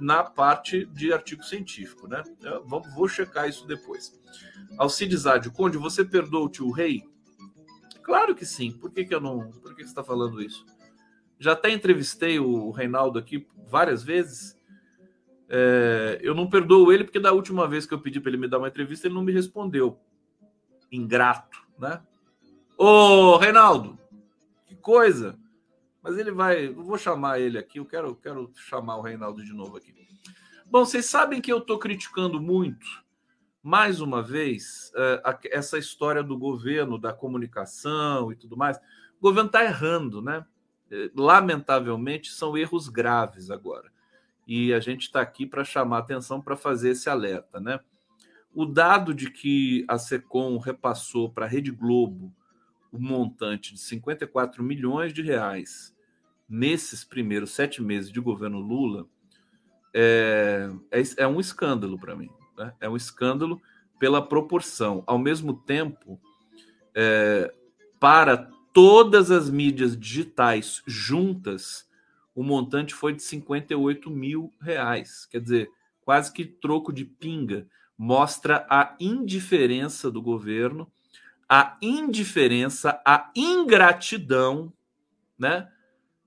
[0.00, 2.22] na parte de artigo científico, né?
[2.42, 4.18] Eu, vou checar isso depois.
[4.78, 7.04] Alcides Ádio, Conde, você perdoa o tio Rei?
[8.02, 8.72] Claro que sim.
[8.72, 9.50] Por que, que eu não.
[9.50, 10.64] Por que, que você está falando isso?
[11.38, 14.58] Já até entrevistei o Reinaldo aqui várias vezes.
[15.48, 18.48] É, eu não perdoo ele porque da última vez que eu pedi para ele me
[18.48, 19.98] dar uma entrevista, ele não me respondeu.
[20.92, 22.00] Ingrato, né?
[22.76, 23.98] Ô, Reinaldo,
[24.66, 25.39] que coisa!
[26.02, 26.68] Mas ele vai.
[26.68, 27.78] Eu vou chamar ele aqui.
[27.78, 29.94] Eu quero, quero chamar o Reinaldo de novo aqui.
[30.66, 32.86] Bom, vocês sabem que eu estou criticando muito,
[33.62, 38.78] mais uma vez, é, essa história do governo, da comunicação e tudo mais.
[39.18, 40.46] O governo está errando, né?
[40.90, 43.90] É, lamentavelmente, são erros graves agora.
[44.46, 47.80] E a gente está aqui para chamar atenção para fazer esse alerta, né?
[48.54, 52.34] O dado de que a SECOM repassou para a Rede Globo
[52.92, 55.94] o montante de 54 milhões de reais
[56.48, 59.06] nesses primeiros sete meses de governo Lula
[59.94, 62.30] é, é, é um escândalo para mim.
[62.58, 62.72] Né?
[62.80, 63.60] É um escândalo
[63.98, 65.04] pela proporção.
[65.06, 66.20] Ao mesmo tempo,
[66.94, 67.52] é,
[68.00, 71.88] para todas as mídias digitais juntas,
[72.34, 75.26] o montante foi de 58 mil reais.
[75.26, 75.70] Quer dizer,
[76.02, 77.66] quase que troco de pinga.
[77.96, 80.90] Mostra a indiferença do governo
[81.52, 84.72] a indiferença, a ingratidão
[85.36, 85.68] né,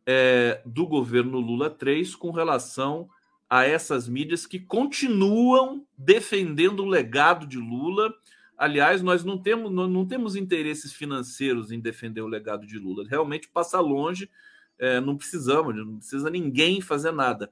[0.06, 3.10] é, do governo Lula 3 com relação
[3.50, 8.14] a essas mídias que continuam defendendo o legado de Lula.
[8.58, 13.08] Aliás, nós não temos, não temos interesses financeiros em defender o legado de Lula.
[13.08, 14.30] Realmente passa longe,
[14.78, 17.50] é, não precisamos, não precisa ninguém fazer nada.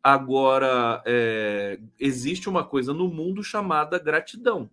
[0.00, 4.70] Agora, é, existe uma coisa no mundo chamada gratidão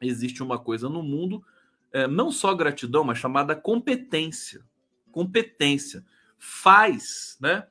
[0.00, 1.44] existe uma coisa no mundo,
[1.92, 4.64] é, não só gratidão, mas chamada competência.
[5.10, 6.04] Competência.
[6.38, 7.66] Faz, né?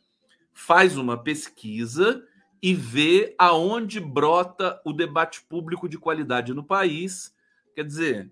[0.54, 2.24] Faz uma pesquisa
[2.62, 7.34] e vê aonde brota o debate público de qualidade no país.
[7.74, 8.32] Quer dizer,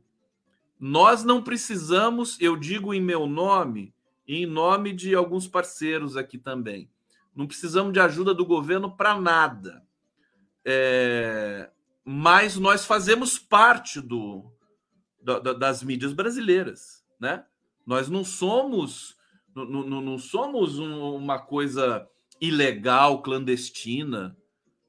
[0.80, 3.94] nós não precisamos, eu digo em meu nome
[4.28, 6.90] e em nome de alguns parceiros aqui também,
[7.34, 9.84] não precisamos de ajuda do governo para nada.
[10.66, 11.70] É,
[12.10, 14.50] mas nós fazemos parte do,
[15.22, 17.44] da, das mídias brasileiras, né?
[17.86, 19.18] Nós não somos
[19.54, 22.08] não, não, não somos um, uma coisa
[22.40, 24.38] ilegal, clandestina.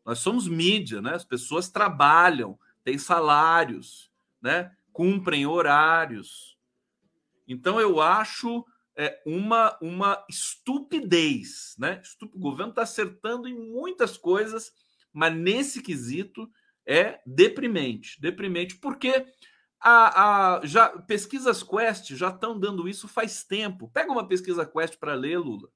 [0.05, 1.15] Nós somos mídia, né?
[1.15, 4.71] As pessoas trabalham, têm salários, né?
[4.93, 6.57] Cumprem horários.
[7.49, 8.65] Então eu acho
[8.97, 12.01] é, uma uma estupidez, né?
[12.33, 14.71] O governo está acertando em muitas coisas,
[15.13, 16.49] mas nesse quesito
[16.89, 19.27] é deprimente, deprimente, porque
[19.79, 23.91] a, a, já pesquisas Quest já estão dando isso faz tempo.
[23.91, 25.69] Pega uma pesquisa Quest para ler, Lula,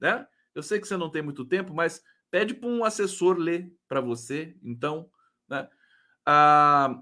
[0.00, 0.24] né?
[0.54, 4.00] Eu sei que você não tem muito tempo, mas pede para um assessor ler para
[4.00, 4.56] você.
[4.62, 5.10] Então,
[5.48, 5.68] né?
[6.24, 6.96] Ah,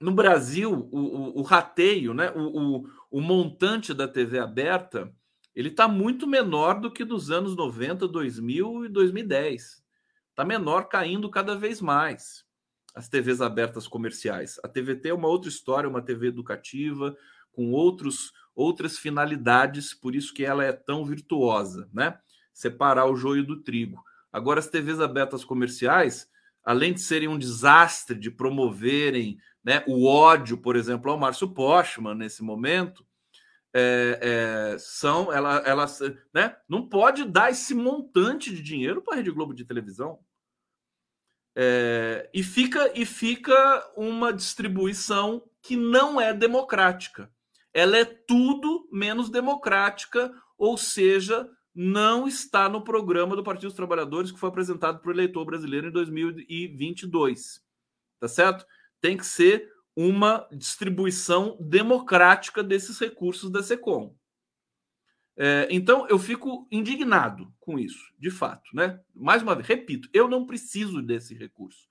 [0.00, 2.30] no Brasil, o, o, o rateio, né?
[2.30, 5.12] O, o, o montante da TV aberta,
[5.52, 9.84] ele está muito menor do que dos anos 90, 2000 e 2010.
[10.30, 12.47] Está menor, caindo cada vez mais
[12.98, 14.58] as TVs abertas comerciais.
[14.64, 17.16] A TVT é uma outra história, uma TV educativa,
[17.52, 22.18] com outros, outras finalidades, por isso que ela é tão virtuosa, né?
[22.52, 24.02] Separar o joio do trigo.
[24.32, 26.28] Agora, as TVs abertas comerciais,
[26.64, 32.16] além de serem um desastre, de promoverem né, o ódio, por exemplo, ao Márcio Postman
[32.16, 33.06] nesse momento,
[33.72, 34.18] é,
[34.74, 35.86] é, são ela, ela
[36.34, 40.18] né, não pode dar esse montante de dinheiro para a Rede Globo de televisão.
[41.60, 47.28] É, e, fica, e fica uma distribuição que não é democrática.
[47.74, 54.30] Ela é tudo menos democrática, ou seja, não está no programa do Partido dos Trabalhadores
[54.30, 57.60] que foi apresentado para o eleitor brasileiro em 2022.
[58.20, 58.64] Tá certo?
[59.00, 64.14] Tem que ser uma distribuição democrática desses recursos da SECOM.
[65.40, 68.98] É, então eu fico indignado com isso, de fato, né?
[69.14, 71.88] Mais uma vez, repito, eu não preciso desse recurso.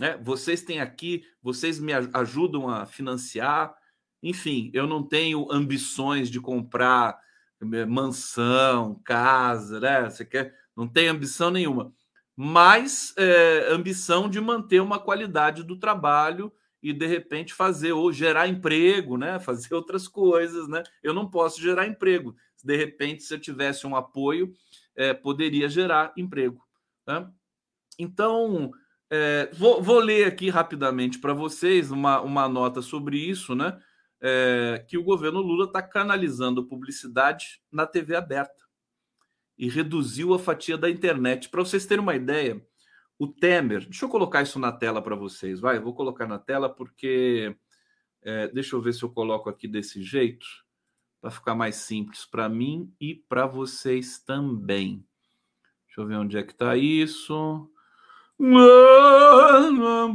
[0.00, 0.18] Né?
[0.20, 3.72] Vocês têm aqui, vocês me ajudam a financiar.
[4.20, 7.16] Enfim, eu não tenho ambições de comprar
[7.60, 10.10] é, mansão, casa, né?
[10.10, 10.52] Você quer?
[10.76, 11.94] Não tem ambição nenhuma,
[12.34, 18.48] mas é, ambição de manter uma qualidade do trabalho e de repente fazer ou gerar
[18.48, 19.38] emprego, né?
[19.40, 20.82] Fazer outras coisas, né?
[21.02, 22.34] Eu não posso gerar emprego.
[22.62, 24.52] De repente, se eu tivesse um apoio,
[24.94, 26.62] é, poderia gerar emprego.
[27.06, 27.28] Né?
[27.98, 28.70] Então,
[29.10, 33.78] é, vou, vou, ler aqui rapidamente para vocês uma, uma nota sobre isso, né?
[34.24, 38.62] É, que o governo Lula está canalizando publicidade na TV aberta
[39.58, 41.48] e reduziu a fatia da internet.
[41.48, 42.64] Para vocês terem uma ideia,
[43.18, 46.38] o Temer, deixa eu colocar isso na tela para vocês, vai, eu vou colocar na
[46.38, 47.54] tela porque
[48.22, 50.46] é, deixa eu ver se eu coloco aqui desse jeito
[51.22, 55.06] para ficar mais simples para mim e para vocês também.
[55.86, 57.70] Deixa eu ver onde é que está isso.
[58.36, 60.08] Boa, boa,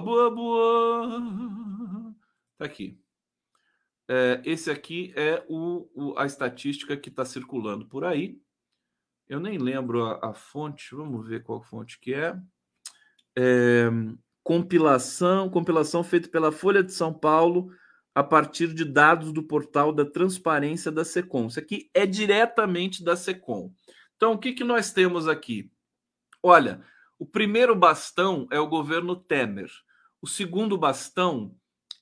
[0.00, 1.22] boa, boa.
[2.56, 2.98] Tá aqui.
[4.08, 8.40] É, esse aqui é o, o a estatística que está circulando por aí.
[9.28, 12.34] Eu nem lembro a, a, fonte, vamos ver qual fonte que é.
[13.36, 13.90] é.
[14.42, 17.70] Compilação, compilação feita pela Folha de São Paulo
[18.14, 21.46] a partir de dados do portal da transparência da Secom.
[21.46, 23.72] Isso aqui é diretamente da Secom.
[24.16, 25.70] Então, o que, que nós temos aqui?
[26.42, 26.82] Olha,
[27.18, 29.70] o primeiro bastão é o governo Temer.
[30.22, 31.54] O segundo bastão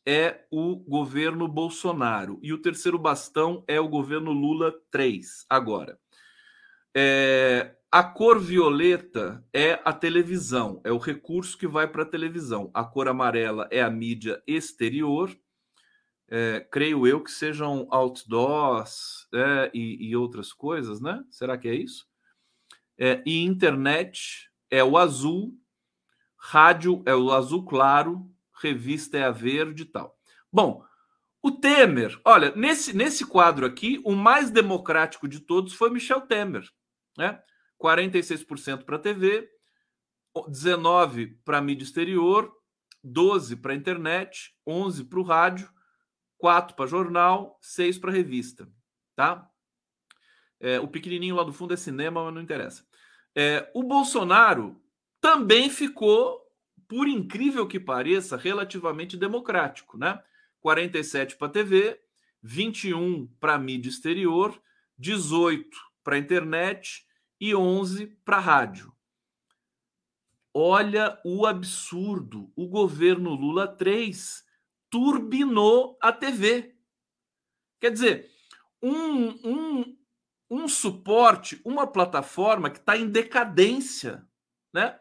[0.07, 2.39] é o governo Bolsonaro.
[2.43, 5.99] E o terceiro bastão é o governo Lula 3, agora.
[6.97, 12.71] É, a cor violeta é a televisão, é o recurso que vai para a televisão.
[12.75, 15.31] A cor amarela é a mídia exterior.
[16.31, 21.25] É, creio eu que sejam outdoors é, e, e, outras coisas, né?
[21.31, 22.07] Será que é isso?
[22.99, 25.59] É, e internet é o azul,
[26.37, 30.19] rádio é o azul claro, revista é a verde e tal.
[30.53, 30.85] Bom,
[31.43, 36.69] o Temer, olha, nesse, nesse quadro aqui, o mais democrático de todos foi Michel Temer,
[37.17, 37.41] né?
[37.81, 39.49] 46% para a TV,
[40.37, 42.53] 19% para a mídia exterior,
[43.05, 45.71] 12% para a internet, 11% para o rádio,
[46.43, 48.69] 4% para jornal, 6% para revista,
[49.15, 49.51] tá?
[50.61, 52.85] É, o pequenininho lá do fundo é cinema, mas não interessa.
[53.35, 54.81] É, o Bolsonaro
[55.21, 56.49] também ficou
[56.89, 60.23] por incrível que pareça, relativamente democrático, né?
[60.61, 62.01] 47 para TV,
[62.43, 64.61] 21 para mídia exterior,
[64.97, 65.69] 18
[66.03, 67.07] para internet
[67.39, 68.93] e 11 para rádio.
[70.53, 72.51] Olha o absurdo.
[72.57, 74.45] O governo Lula 3
[74.91, 76.75] turbinou a TV.
[77.81, 78.31] Quer dizer,
[78.83, 79.99] um, um,
[80.51, 84.27] um suporte, uma plataforma que está em decadência,
[84.73, 84.99] né?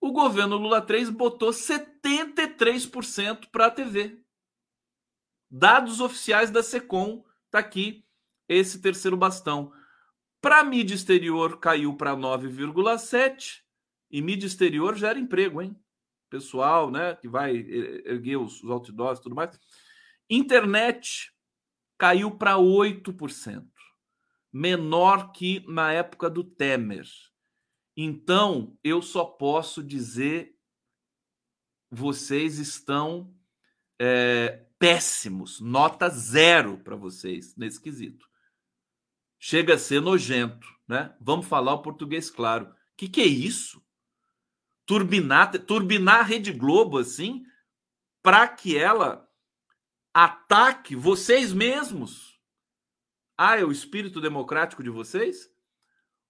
[0.00, 4.24] o governo Lula 3 botou 73% para a TV.
[5.50, 8.06] Dados oficiais da Secom, tá aqui
[8.48, 9.72] esse terceiro bastão.
[10.40, 13.60] Para mídia exterior caiu para 9,7
[14.10, 15.76] e mídia exterior gera emprego, hein?
[16.30, 19.58] Pessoal, né, que vai erguer os, os outdoors e tudo mais.
[20.30, 21.32] Internet
[21.98, 23.68] caiu para 8%,
[24.52, 27.06] menor que na época do Temer.
[27.96, 30.56] Então, eu só posso dizer:
[31.90, 33.34] vocês estão
[33.98, 38.26] é, péssimos, nota zero para vocês nesse quesito.
[39.38, 41.14] Chega a ser nojento, né?
[41.20, 42.66] Vamos falar o português claro.
[42.66, 43.84] O que, que é isso?
[44.90, 47.44] Turbinar, turbinar a Rede Globo assim,
[48.20, 49.24] para que ela
[50.12, 52.40] ataque vocês mesmos.
[53.38, 55.48] Ah, é o espírito democrático de vocês?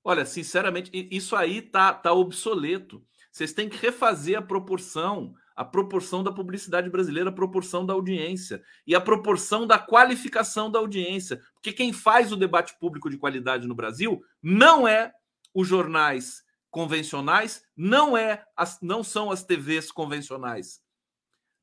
[0.05, 3.03] Olha, sinceramente, isso aí tá, tá obsoleto.
[3.33, 8.63] Vocês têm que refazer a proporção, a proporção da publicidade brasileira, a proporção da audiência
[8.87, 11.41] e a proporção da qualificação da audiência.
[11.55, 15.15] Porque quem faz o debate público de qualidade no Brasil não é
[15.55, 20.81] os jornais convencionais, não é as, não são as TVs convencionais.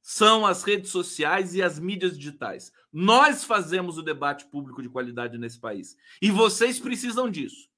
[0.01, 2.71] São as redes sociais e as mídias digitais.
[2.91, 5.97] Nós fazemos o debate público de qualidade nesse país.
[6.21, 7.69] E vocês precisam disso.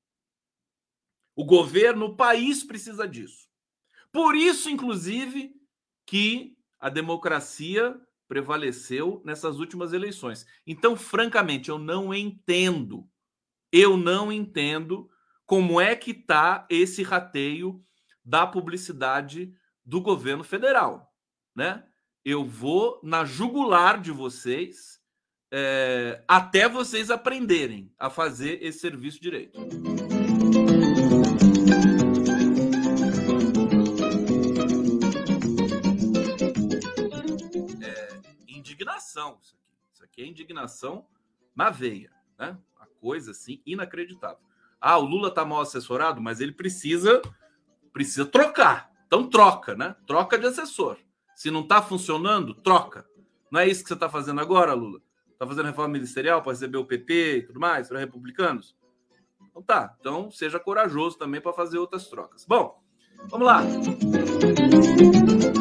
[1.35, 3.47] O governo, o país precisa disso.
[4.11, 5.55] Por isso, inclusive,
[6.05, 10.45] que a democracia prevaleceu nessas últimas eleições.
[10.65, 13.09] Então, francamente, eu não entendo,
[13.71, 15.09] eu não entendo
[15.49, 17.83] como é que está esse rateio
[18.23, 19.51] da publicidade
[19.83, 21.11] do governo federal,
[21.55, 21.83] né?
[22.23, 25.01] Eu vou na jugular de vocês
[25.51, 29.59] é, até vocês aprenderem a fazer esse serviço direito.
[38.45, 39.39] indignação.
[39.41, 41.07] Isso aqui, isso aqui é indignação
[41.55, 42.55] na veia, né?
[42.75, 44.48] Uma coisa assim inacreditável.
[44.81, 47.21] Ah, o Lula está mal assessorado, mas ele precisa
[47.91, 49.95] precisa trocar, Então troca, né?
[50.05, 50.97] Troca de assessor.
[51.35, 53.05] Se não está funcionando, troca.
[53.51, 55.01] Não é isso que você está fazendo agora, Lula?
[55.31, 58.75] Está fazendo reforma ministerial para receber o PP e tudo mais, para republicanos?
[59.49, 59.95] Então tá.
[59.99, 62.45] Então seja corajoso também para fazer outras trocas.
[62.45, 62.79] Bom,
[63.29, 63.61] vamos lá.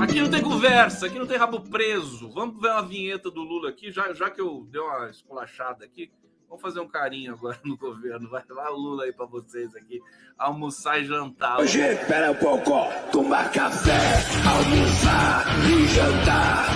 [0.02, 2.30] Aqui não tem conversa, aqui não tem rabo preso.
[2.30, 6.12] Vamos ver uma vinheta do Lula aqui, já, já que eu dei uma esculachada aqui.
[6.48, 8.28] Vamos fazer um carinho agora no governo.
[8.30, 10.00] Vai lá o Lula aí para vocês aqui.
[10.38, 11.60] Almoçar e jantar.
[11.60, 12.72] Hoje, espera um pouco.
[13.12, 14.00] Tomar café,
[14.46, 16.66] almoçar e jantar.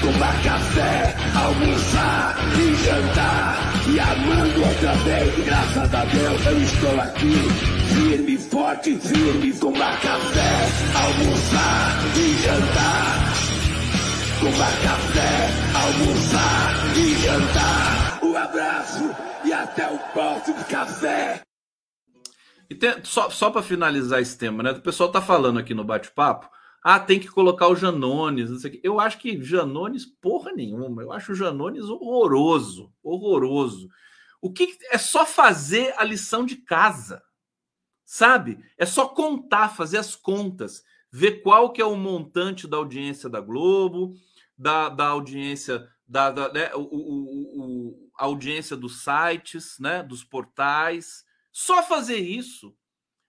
[0.00, 3.68] Tomar café, almoçar e jantar.
[3.88, 7.34] E amando outra vez, graças a Deus eu estou aqui.
[7.94, 9.52] Firme, forte, firme.
[9.52, 10.50] Tomar café,
[10.94, 13.32] almoçar e jantar.
[14.40, 18.07] Tomar café, almoçar e jantar.
[18.38, 19.04] Abraço
[19.44, 21.42] e até o próximo café.
[22.70, 24.70] E tem, só só para finalizar esse tema, né?
[24.70, 26.48] O pessoal tá falando aqui no bate-papo.
[26.82, 28.50] Ah, tem que colocar o Janones.
[28.50, 28.80] Não sei o.
[28.82, 31.02] Eu acho que Janones, porra nenhuma.
[31.02, 32.92] Eu acho o Janones horroroso.
[33.02, 33.88] Horroroso.
[34.40, 37.20] O que é só fazer a lição de casa,
[38.04, 38.58] sabe?
[38.78, 43.40] É só contar, fazer as contas, ver qual que é o montante da audiência da
[43.40, 44.14] Globo,
[44.56, 50.24] da, da audiência da, da né, o, o, o, a audiência dos sites, né, dos
[50.24, 51.24] portais.
[51.52, 52.76] Só fazer isso,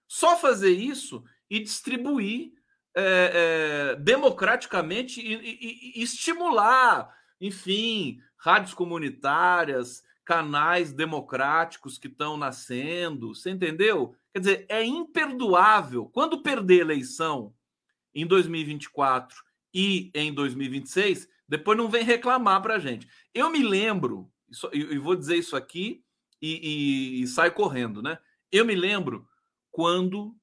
[0.07, 2.51] só fazer isso e distribuir
[2.95, 13.33] é, é, democraticamente e, e, e, estimular, enfim, rádios comunitárias, canais democráticos que estão nascendo,
[13.33, 14.15] você entendeu?
[14.33, 16.05] Quer dizer, é imperdoável.
[16.05, 17.53] Quando perder a eleição
[18.13, 19.35] em 2024
[19.73, 23.07] e em 2026, depois não vem reclamar para gente.
[23.33, 24.31] Eu me lembro,
[24.73, 26.03] e vou dizer isso aqui
[26.41, 28.19] e, e, e sai correndo, né?
[28.51, 29.27] Eu me lembro
[29.71, 30.35] quando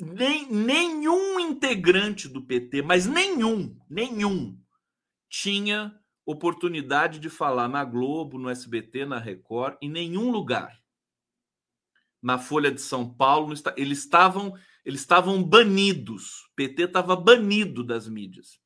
[0.00, 4.58] nem, nenhum integrante do PT, mas nenhum, nenhum,
[5.28, 5.94] tinha
[6.24, 10.78] oportunidade de falar na Globo, no SBT, na Record, em nenhum lugar.
[12.20, 14.54] Na Folha de São Paulo, eles estavam,
[14.84, 16.44] eles estavam banidos.
[16.50, 18.60] O PT estava banido das mídias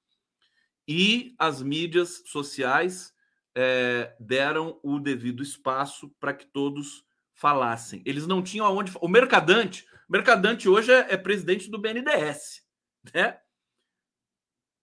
[0.87, 3.12] e as mídias sociais
[3.55, 8.03] é, deram o devido espaço para que todos falassem.
[8.05, 8.93] Eles não tinham aonde.
[9.01, 12.67] O Mercadante, o Mercadante hoje é, é presidente do BNDES,
[13.15, 13.39] né?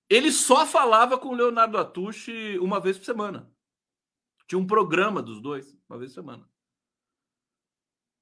[0.09, 3.51] Ele só falava com o Leonardo Atushi uma vez por semana.
[4.47, 6.49] Tinha um programa dos dois, uma vez por semana.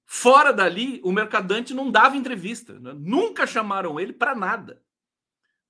[0.06, 2.78] Fora dali, o Mercadante não dava entrevista.
[2.80, 2.94] Né?
[2.94, 4.84] Nunca chamaram ele para nada.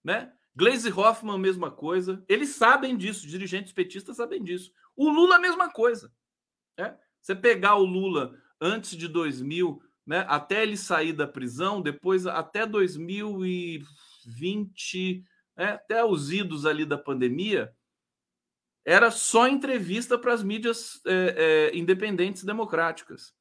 [0.04, 0.34] Né?
[0.58, 2.26] Glaze Hoffman, mesma coisa.
[2.28, 4.74] Eles sabem disso, dirigentes petistas sabem disso.
[4.96, 6.12] O Lula, mesma coisa.
[6.76, 6.98] Né?
[7.22, 12.66] Você pegar o Lula antes de 2000, né, até ele sair da prisão, depois até
[12.66, 15.24] 2020,
[15.56, 17.72] né, até os idos ali da pandemia,
[18.84, 23.32] era só entrevista para as mídias é, é, independentes democráticas.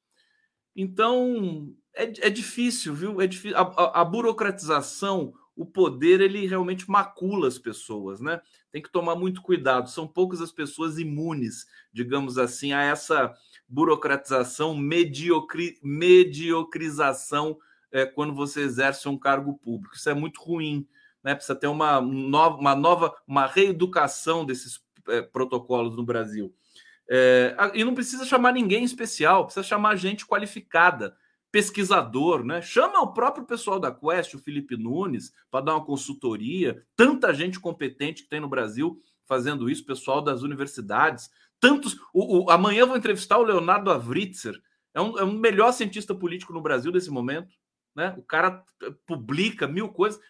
[0.75, 3.23] Então, é, é difícil, viu?
[3.23, 3.57] É difícil.
[3.57, 8.41] A, a, a burocratização, o poder ele realmente macula as pessoas, né?
[8.71, 9.89] Tem que tomar muito cuidado.
[9.89, 13.35] São poucas as pessoas imunes, digamos assim, a essa
[13.67, 17.57] burocratização, mediocri, mediocrização
[17.91, 19.97] é, quando você exerce um cargo público.
[19.97, 20.87] Isso é muito ruim,
[21.25, 21.35] né?
[21.35, 24.79] Precisa ter uma nova, uma nova, uma reeducação desses
[25.09, 26.55] é, protocolos no Brasil.
[27.09, 31.17] É, e não precisa chamar ninguém especial, precisa chamar gente qualificada
[31.57, 32.61] pesquisador, né?
[32.61, 36.85] Chama o próprio pessoal da Quest, o Felipe Nunes, para dar uma consultoria.
[36.95, 41.31] Tanta gente competente que tem no Brasil fazendo isso, pessoal das universidades.
[41.59, 41.97] Tantos.
[42.13, 44.55] O, o amanhã vou entrevistar o Leonardo Avritzer,
[44.93, 47.55] é um, é um melhor cientista político no Brasil desse momento.
[47.95, 48.15] Né?
[48.19, 48.63] O cara
[49.07, 50.21] publica mil coisas.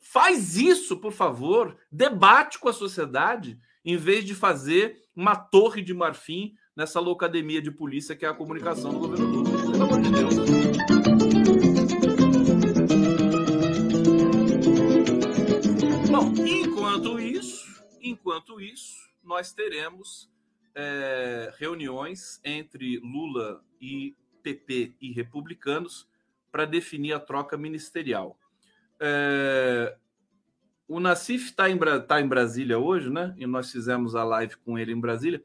[0.00, 1.76] Faz isso, por favor.
[1.88, 7.70] Debate com a sociedade, em vez de fazer uma torre de marfim nessa loucademia de
[7.70, 9.70] polícia que é a comunicação do governo Lula.
[9.70, 10.63] Pelo amor de Deus.
[18.24, 20.32] Enquanto isso, nós teremos
[20.74, 26.08] é, reuniões entre Lula e PP e republicanos
[26.50, 28.38] para definir a troca ministerial.
[28.98, 29.94] É,
[30.88, 33.34] o Nassif está em, tá em Brasília hoje, né?
[33.36, 35.44] E nós fizemos a live com ele em Brasília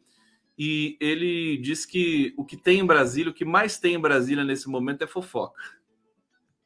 [0.57, 4.45] e ele diz que o que tem em Brasília, o que mais tem em Brasília
[4.45, 5.61] nesse momento é fofoca.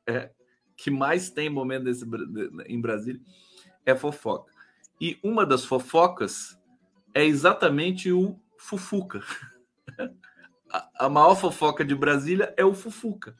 [0.07, 0.29] É,
[0.75, 2.05] que mais tem momento desse,
[2.67, 3.21] em Brasília
[3.83, 4.52] é fofoca.
[5.03, 6.57] E uma das fofocas
[7.13, 9.21] é exatamente o Fufuca.
[10.97, 13.35] A, maior fofoca de Brasília é o Fufuca,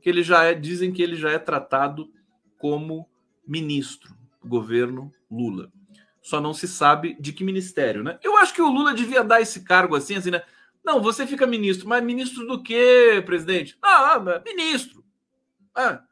[0.00, 2.12] que ele já é, dizem que ele já é tratado
[2.56, 3.10] como
[3.44, 5.72] ministro do governo Lula.
[6.22, 8.16] Só não se sabe de que ministério, né?
[8.22, 10.42] Eu acho que o Lula devia dar esse cargo assim, assim, né?
[10.82, 13.76] Não, você fica ministro, mas ministro do quê, presidente?
[13.82, 15.04] Ah, ministro.
[15.74, 16.04] Ah,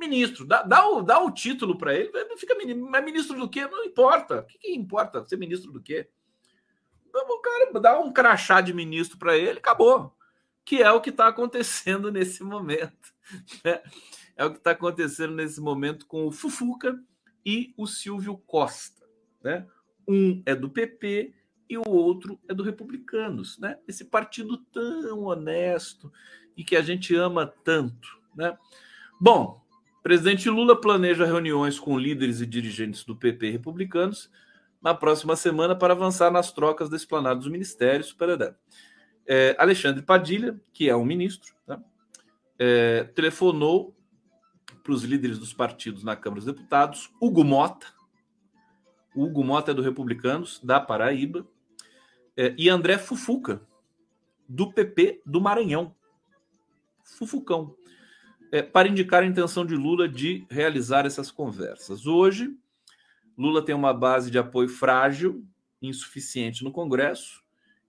[0.00, 0.44] ministro.
[0.44, 2.56] Dá, dá, o, dá o título para ele, fica.
[2.56, 3.66] Mas ministro do quê?
[3.66, 4.40] Não importa.
[4.40, 6.08] O que, que importa ser ministro do quê?
[7.14, 10.16] O cara dá um crachá de ministro para ele, acabou.
[10.64, 13.14] Que é o que está acontecendo nesse momento.
[13.64, 13.82] Né?
[14.36, 16.98] É o que está acontecendo nesse momento com o Fufuca
[17.44, 19.06] e o Silvio Costa.
[19.42, 19.66] Né?
[20.08, 21.34] Um é do PP
[21.68, 23.58] e o outro é do Republicanos.
[23.58, 23.78] Né?
[23.86, 26.12] Esse partido tão honesto
[26.56, 28.20] e que a gente ama tanto.
[28.34, 28.56] Né?
[29.20, 29.60] Bom,
[30.02, 34.30] presidente Lula planeja reuniões com líderes e dirigentes do PP republicanos
[34.80, 38.16] na próxima semana para avançar nas trocas da esplanada dos ministérios.
[39.26, 41.80] É, Alexandre Padilha, que é um ministro, tá?
[42.58, 43.94] é, telefonou
[44.82, 47.86] para os líderes dos partidos na Câmara dos Deputados, Hugo Mota,
[49.14, 51.46] Hugo Mota é do Republicanos, da Paraíba,
[52.36, 53.60] é, e André Fufuca,
[54.48, 55.94] do PP do Maranhão.
[57.04, 57.76] Fufucão.
[58.52, 62.06] É, para indicar a intenção de Lula de realizar essas conversas.
[62.06, 62.56] Hoje,
[63.38, 65.44] Lula tem uma base de apoio frágil,
[65.80, 67.42] insuficiente no Congresso,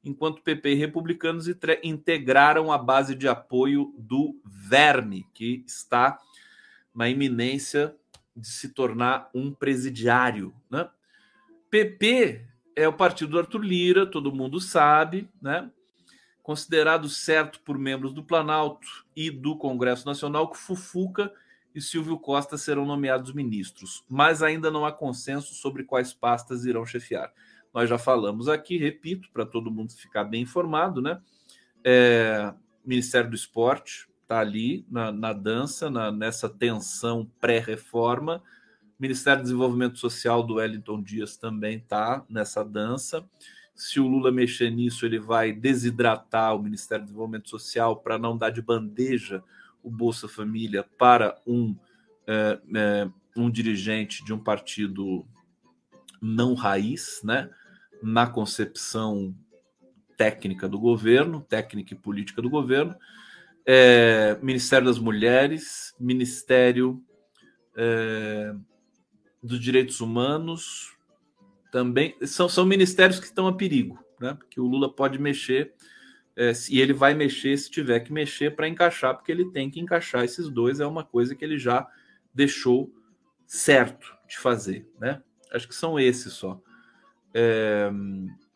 [0.03, 1.47] enquanto PP e republicanos
[1.84, 6.20] integraram a base de apoio do Verme, que está
[6.93, 7.95] na iminência
[8.36, 10.53] de se tornar um presidiário.
[10.70, 10.88] Né?
[11.70, 12.45] PP
[12.76, 15.70] é o partido do Arthur Lira, todo mundo sabe, né?
[16.43, 21.31] Considerado certo por membros do Planalto e do Congresso Nacional que Fufuca
[21.73, 26.85] e Silvio Costa serão nomeados ministros, mas ainda não há consenso sobre quais pastas irão
[26.85, 27.31] chefiar.
[27.73, 31.21] Nós já falamos aqui, repito, para todo mundo ficar bem informado, né?
[31.83, 32.53] É,
[32.85, 38.43] Ministério do Esporte está ali na, na dança, na, nessa tensão pré-reforma.
[38.99, 43.25] Ministério do Desenvolvimento Social do Wellington Dias também está nessa dança.
[43.76, 48.38] Se o Lula mexer nisso, ele vai desidratar o Ministério do Desenvolvimento Social para não
[48.38, 49.43] dar de bandeja
[49.84, 51.76] o Bolsa Família para um,
[52.28, 55.26] é, é, um dirigente de um partido
[56.22, 57.49] não raiz, né?
[58.01, 59.36] na concepção
[60.17, 62.95] técnica do governo, técnica e política do governo,
[63.65, 67.03] é, Ministério das Mulheres, Ministério
[67.76, 68.53] é,
[69.41, 70.95] dos Direitos Humanos,
[71.72, 74.38] também são, são ministérios que estão a perigo, né?
[74.49, 75.74] Que o Lula pode mexer
[76.36, 79.80] é, e ele vai mexer se tiver que mexer para encaixar, porque ele tem que
[79.80, 81.88] encaixar esses dois, é uma coisa que ele já
[82.34, 82.93] deixou
[83.47, 85.22] certo de fazer, né?
[85.51, 86.61] Acho que são esses só.
[87.34, 87.89] É,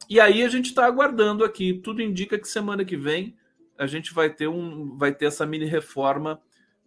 [0.09, 1.73] e aí a gente está aguardando aqui.
[1.73, 3.35] Tudo indica que semana que vem
[3.77, 6.41] a gente vai ter um, vai ter essa mini reforma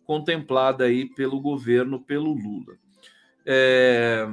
[0.05, 2.79] contemplada aí pelo governo, pelo Lula.
[3.45, 4.27] É,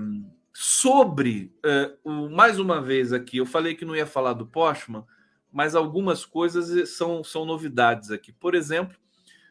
[0.58, 5.04] sobre é, o, mais uma vez aqui, eu falei que não ia falar do Postman,
[5.52, 8.32] mas algumas coisas são, são novidades aqui.
[8.32, 8.98] Por exemplo,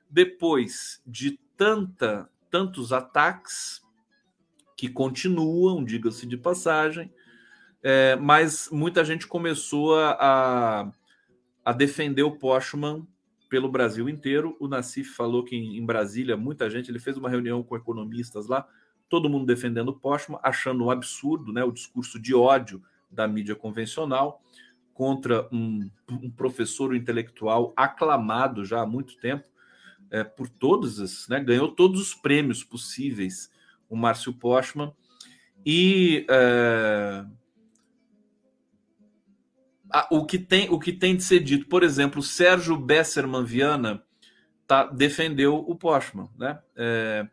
[0.08, 3.82] depois de tanta, tantos ataques
[4.74, 7.12] que continuam, diga-se de passagem,
[7.82, 10.90] é, mas muita gente começou a,
[11.62, 13.06] a defender o Postman
[13.50, 14.56] pelo Brasil inteiro.
[14.58, 18.46] O Nassif falou que em, em Brasília, muita gente, ele fez uma reunião com economistas
[18.46, 18.66] lá,
[19.14, 23.54] todo mundo defendendo o Postman, achando um absurdo né, o discurso de ódio da mídia
[23.54, 24.42] convencional
[24.92, 29.46] contra um, um professor intelectual aclamado já há muito tempo
[30.10, 33.48] é, por todos, os, né, ganhou todos os prêmios possíveis,
[33.88, 34.92] o Márcio Postman,
[35.64, 37.24] e é,
[39.90, 44.02] a, o, que tem, o que tem de ser dito, por exemplo, Sérgio Besserman Viana
[44.66, 46.58] tá, defendeu o Postman, né?
[46.74, 47.28] É,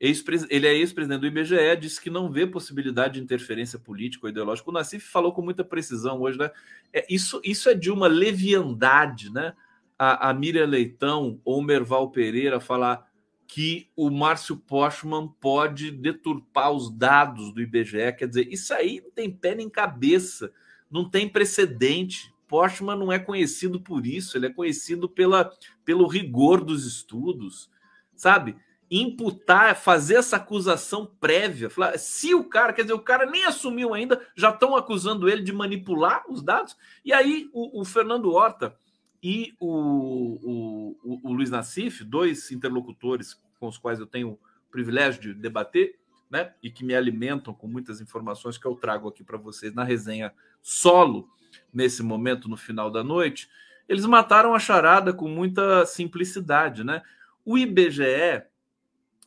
[0.00, 4.70] ele é ex-presidente do IBGE, disse que não vê possibilidade de interferência política ou ideológica.
[4.70, 6.50] O Nassif falou com muita precisão hoje, né?
[6.90, 9.52] É, isso, isso é de uma leviandade, né?
[9.98, 13.06] A, a Miriam Leitão ou Merval Pereira falar
[13.46, 18.12] que o Márcio Postman pode deturpar os dados do IBGE.
[18.16, 20.50] Quer dizer, isso aí não tem pé nem cabeça,
[20.90, 22.32] não tem precedente.
[22.48, 25.52] Postman não é conhecido por isso, ele é conhecido pela,
[25.84, 27.68] pelo rigor dos estudos,
[28.16, 28.56] sabe?
[28.90, 31.70] Imputar, fazer essa acusação prévia.
[31.70, 35.42] Falar, se o cara, quer dizer, o cara nem assumiu ainda, já estão acusando ele
[35.42, 36.76] de manipular os dados.
[37.04, 38.76] E aí o, o Fernando Horta
[39.22, 44.38] e o, o, o, Luiz Nassif, dois interlocutores com os quais eu tenho o
[44.70, 49.22] privilégio de debater, né, e que me alimentam com muitas informações que eu trago aqui
[49.22, 50.32] para vocês na resenha
[50.62, 51.28] solo,
[51.72, 53.48] nesse momento, no final da noite,
[53.88, 57.02] eles mataram a charada com muita simplicidade, né?
[57.44, 58.44] O IBGE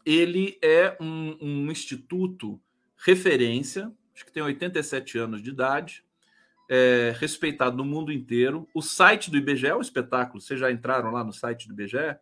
[0.06, 2.60] ele é um, um instituto
[2.98, 6.04] referência, acho que tem 87 anos de idade,
[6.70, 8.68] é, respeitado no mundo inteiro.
[8.74, 10.42] O site do IBGE é um espetáculo.
[10.42, 12.18] Vocês já entraram lá no site do IBGE?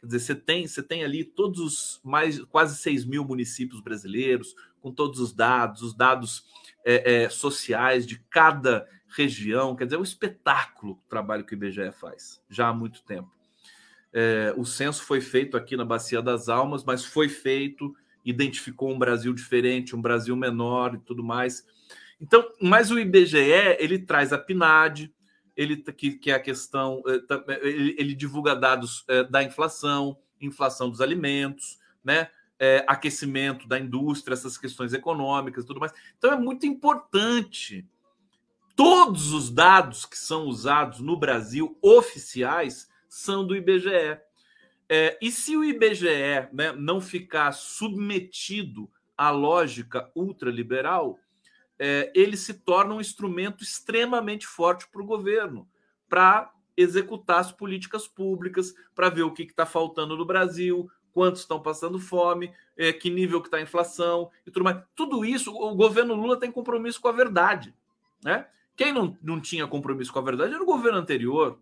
[0.00, 4.54] Quer dizer, você tem, você tem ali todos os mais quase 6 mil municípios brasileiros,
[4.80, 6.44] com todos os dados, os dados
[6.84, 9.76] é, é, sociais de cada região.
[9.76, 13.30] Quer dizer, é um espetáculo o trabalho que o IBGE faz, já há muito tempo.
[14.12, 17.94] É, o censo foi feito aqui na Bacia das Almas, mas foi feito,
[18.24, 21.64] identificou um Brasil diferente, um Brasil menor e tudo mais.
[22.20, 25.12] Então, mas o IBGE ele traz a PNAD,
[25.56, 30.90] ele que, que é a questão, é, ele, ele divulga dados é, da inflação, inflação
[30.90, 32.28] dos alimentos, né?
[32.62, 35.94] É, aquecimento da indústria, essas questões econômicas, tudo mais.
[36.18, 37.88] Então é muito importante.
[38.76, 44.18] Todos os dados que são usados no Brasil oficiais são do IBGE.
[44.88, 51.18] É, e se o IBGE né, não ficar submetido à lógica ultraliberal,
[51.78, 55.68] é, ele se torna um instrumento extremamente forte para o governo,
[56.08, 61.60] para executar as políticas públicas, para ver o que está faltando no Brasil, quantos estão
[61.60, 64.82] passando fome, é, que nível que está a inflação e tudo mais.
[64.94, 67.74] Tudo isso, o governo Lula tem compromisso com a verdade.
[68.24, 68.46] Né?
[68.76, 71.58] Quem não, não tinha compromisso com a verdade era o governo anterior,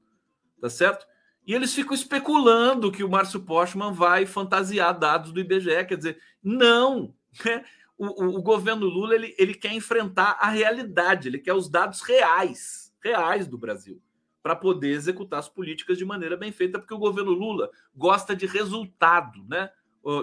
[0.61, 1.07] tá certo?
[1.49, 5.87] E eles ficam especulando que o Márcio Postman vai fantasiar dados do IBGE.
[5.87, 7.15] Quer dizer, não.
[7.43, 7.65] Né?
[7.97, 12.03] O, o, o, governo Lula ele, ele quer enfrentar a realidade, ele quer os dados
[12.03, 13.99] reais, reais do Brasil,
[14.43, 18.45] para poder executar as políticas de maneira bem feita, porque o governo Lula gosta de
[18.45, 19.71] resultado, né?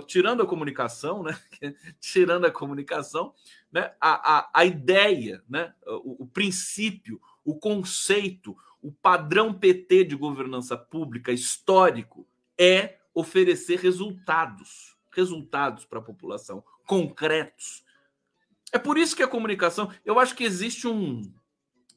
[0.05, 1.37] tirando a comunicação, né?
[1.99, 3.33] tirando a comunicação,
[3.71, 3.93] né?
[3.99, 5.73] A, a, a ideia, né?
[5.85, 8.55] O, o princípio, o conceito,
[8.85, 17.83] o padrão PT de governança pública histórico é oferecer resultados, resultados para a população, concretos.
[18.71, 21.23] É por isso que a comunicação, eu acho que existe um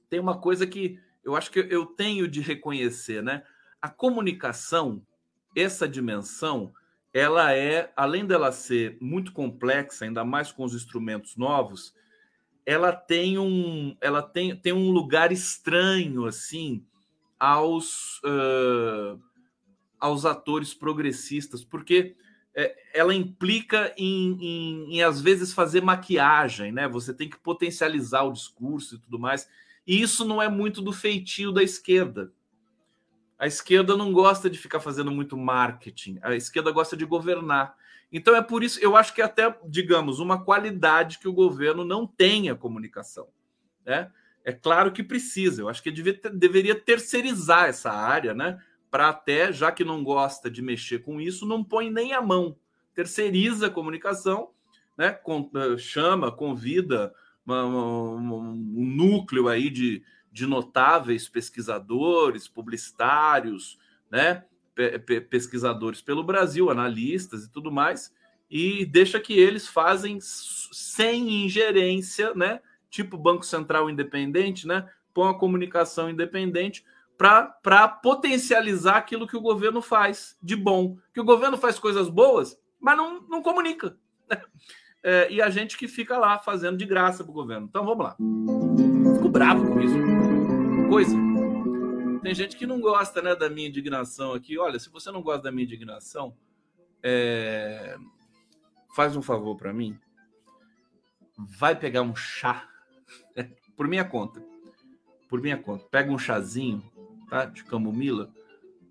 [0.09, 3.43] tem uma coisa que eu acho que eu tenho de reconhecer, né?
[3.82, 5.07] A comunicação,
[5.55, 6.72] essa dimensão,
[7.12, 11.95] ela é, além dela ser muito complexa, ainda mais com os instrumentos novos,
[12.69, 16.85] ela tem um, ela tem, tem um lugar estranho assim
[17.41, 19.19] aos uh,
[19.99, 22.14] aos atores progressistas, porque
[22.55, 26.87] é, ela implica em, em, em, às vezes fazer maquiagem, né?
[26.87, 29.49] Você tem que potencializar o discurso e tudo mais.
[29.87, 32.31] E isso não é muito do feitio da esquerda.
[33.39, 36.19] A esquerda não gosta de ficar fazendo muito marketing.
[36.21, 37.75] A esquerda gosta de governar.
[38.11, 42.07] Então é por isso, eu acho que até, digamos, uma qualidade que o governo não
[42.07, 43.29] tenha comunicação.
[43.85, 44.11] Né?
[44.45, 48.59] É claro que precisa, eu acho que ter, deveria terceirizar essa área, né?
[48.91, 52.57] Para até, já que não gosta de mexer com isso, não põe nem a mão.
[52.95, 54.51] Terceiriza a comunicação,
[54.97, 55.11] né?
[55.11, 57.13] Com, eh, chama, convida
[57.45, 60.03] uma, uma, um núcleo aí de,
[60.33, 63.79] de notáveis pesquisadores, publicitários,
[64.11, 64.45] né?
[65.31, 68.12] Pesquisadores pelo Brasil, analistas e tudo mais,
[68.51, 72.61] e deixa que eles fazem sem ingerência, né?
[72.89, 74.89] Tipo Banco Central independente, né?
[75.12, 76.85] Põe a comunicação independente
[77.18, 80.97] para potencializar aquilo que o governo faz de bom.
[81.12, 83.97] Que o governo faz coisas boas, mas não, não comunica.
[84.31, 84.41] Né?
[85.03, 87.66] É, e a gente que fica lá fazendo de graça para o governo.
[87.68, 88.16] Então vamos lá.
[89.16, 89.97] Fico bravo com isso.
[90.89, 91.28] Coisa.
[92.29, 94.59] Tem gente que não gosta né, da minha indignação aqui.
[94.59, 96.37] Olha, se você não gosta da minha indignação,
[97.03, 97.97] é...
[98.95, 99.99] faz um favor para mim.
[101.39, 102.68] Vai pegar um chá,
[103.74, 104.45] por minha conta.
[105.26, 105.87] Por minha conta.
[105.91, 106.85] Pega um chazinho
[107.31, 108.31] tá, de camomila,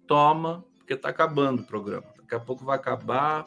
[0.07, 2.07] toma, porque tá acabando o programa.
[2.17, 3.45] Daqui a pouco vai acabar.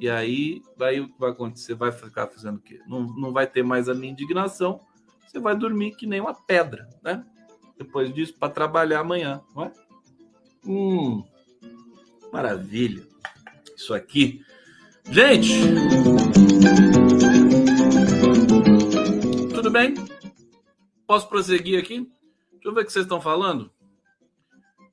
[0.00, 1.74] E aí, aí o que vai acontecer?
[1.74, 2.80] Vai ficar fazendo o quê?
[2.86, 4.80] Não, não vai ter mais a minha indignação.
[5.26, 7.26] Você vai dormir que nem uma pedra, né?
[7.78, 9.72] Depois disso para trabalhar amanhã, não é?
[10.66, 11.24] Hum,
[12.32, 13.06] maravilha.
[13.76, 14.42] Isso aqui.
[15.10, 15.52] Gente,
[19.54, 19.94] tudo bem?
[21.06, 22.00] Posso prosseguir aqui?
[22.52, 23.70] Deixa eu ver o que vocês estão falando.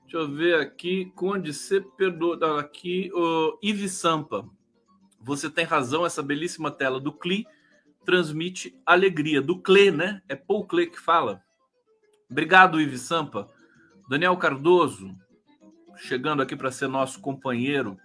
[0.04, 1.12] Deixa eu ver aqui.
[1.16, 2.40] Conde, você perdoa.
[2.40, 4.48] Tá aqui, o Ive Sampa.
[5.20, 7.46] Você tem razão, essa belíssima tela do CLI
[8.06, 9.42] transmite alegria.
[9.42, 10.22] Do CLE, né?
[10.30, 11.44] É Paul CLE que fala.
[12.30, 13.50] Obrigado, Ives Sampa.
[14.10, 15.16] Daniel Cardoso,
[15.98, 17.98] chegando aqui para ser nosso companheiro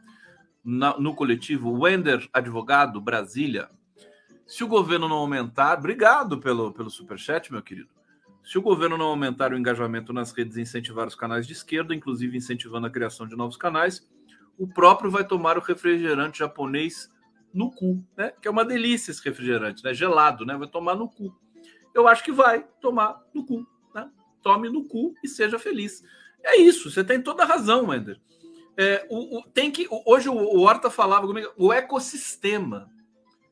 [0.64, 1.71] na, no coletivo.
[1.73, 3.71] Wender Advogado, Brasília.
[4.47, 7.89] Se o governo não aumentar, obrigado pelo, pelo superchat, meu querido.
[8.43, 11.95] Se o governo não aumentar o engajamento nas redes e incentivar os canais de esquerda,
[11.95, 14.09] inclusive incentivando a criação de novos canais,
[14.59, 17.09] o próprio vai tomar o refrigerante japonês
[17.53, 18.33] no cu, né?
[18.41, 19.95] Que é uma delícia esse refrigerante, né?
[19.95, 20.57] Gelado, né?
[20.57, 21.35] Vai tomar no cu.
[21.95, 23.66] Eu acho que vai tomar no cu?
[24.43, 26.03] Tome no cu e seja feliz.
[26.43, 28.20] É isso, você tem toda a razão, Wender.
[28.76, 32.91] É, o, o, tem que hoje o, o Horta falava comigo, o ecossistema.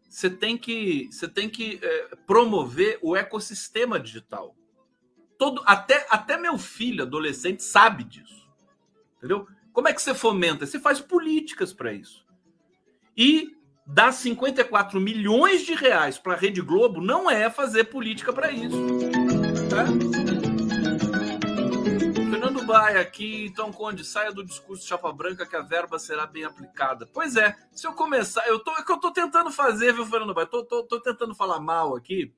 [0.08, 4.56] Você tem que você tem que é, promover o ecossistema digital.
[5.36, 8.48] Todo até até meu filho adolescente sabe disso,
[9.18, 9.46] entendeu?
[9.72, 10.66] Como é que você fomenta?
[10.66, 12.26] Você faz políticas para isso.
[13.16, 18.50] E dar 54 milhões de reais para a Rede Globo não é fazer política para
[18.50, 18.76] isso.
[19.70, 20.47] Tá?
[22.68, 26.44] Fernando Baia aqui, então, Conde, saia do discurso chapa branca que a verba será bem
[26.44, 27.08] aplicada.
[27.12, 30.34] Pois é, se eu começar, eu tô, é que eu tô tentando fazer, viu, Fernando
[30.34, 30.46] Baia?
[30.46, 32.34] Tô, tô, tô tentando falar mal aqui,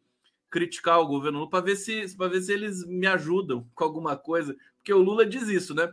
[0.49, 4.57] criticar o governo para ver se para ver se eles me ajudam com alguma coisa,
[4.77, 5.93] porque o Lula diz isso, né?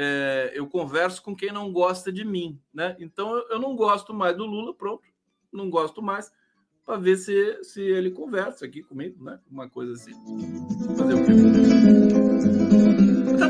[0.00, 2.96] é, eu converso com quem não gosta de mim, né?
[3.00, 5.02] Então eu, eu não gosto mais do Lula, pronto,
[5.52, 6.30] não gosto mais,
[6.86, 9.40] para ver se, se ele conversa aqui comigo, né?
[9.50, 10.12] Uma coisa assim.
[10.96, 11.77] Fazer o quê?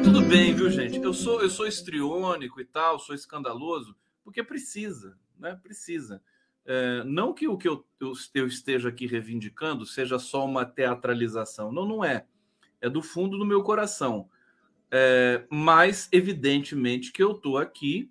[0.03, 0.99] Tudo bem, viu, gente?
[0.99, 5.59] Eu sou eu sou estriônico e tal, sou escandaloso, porque precisa, né?
[5.63, 6.23] Precisa.
[6.65, 11.73] É, não que o que eu, eu, eu esteja aqui reivindicando seja só uma teatralização,
[11.73, 12.27] não, não é.
[12.81, 14.29] É do fundo do meu coração
[14.91, 18.11] é, mas, evidentemente, que eu estou aqui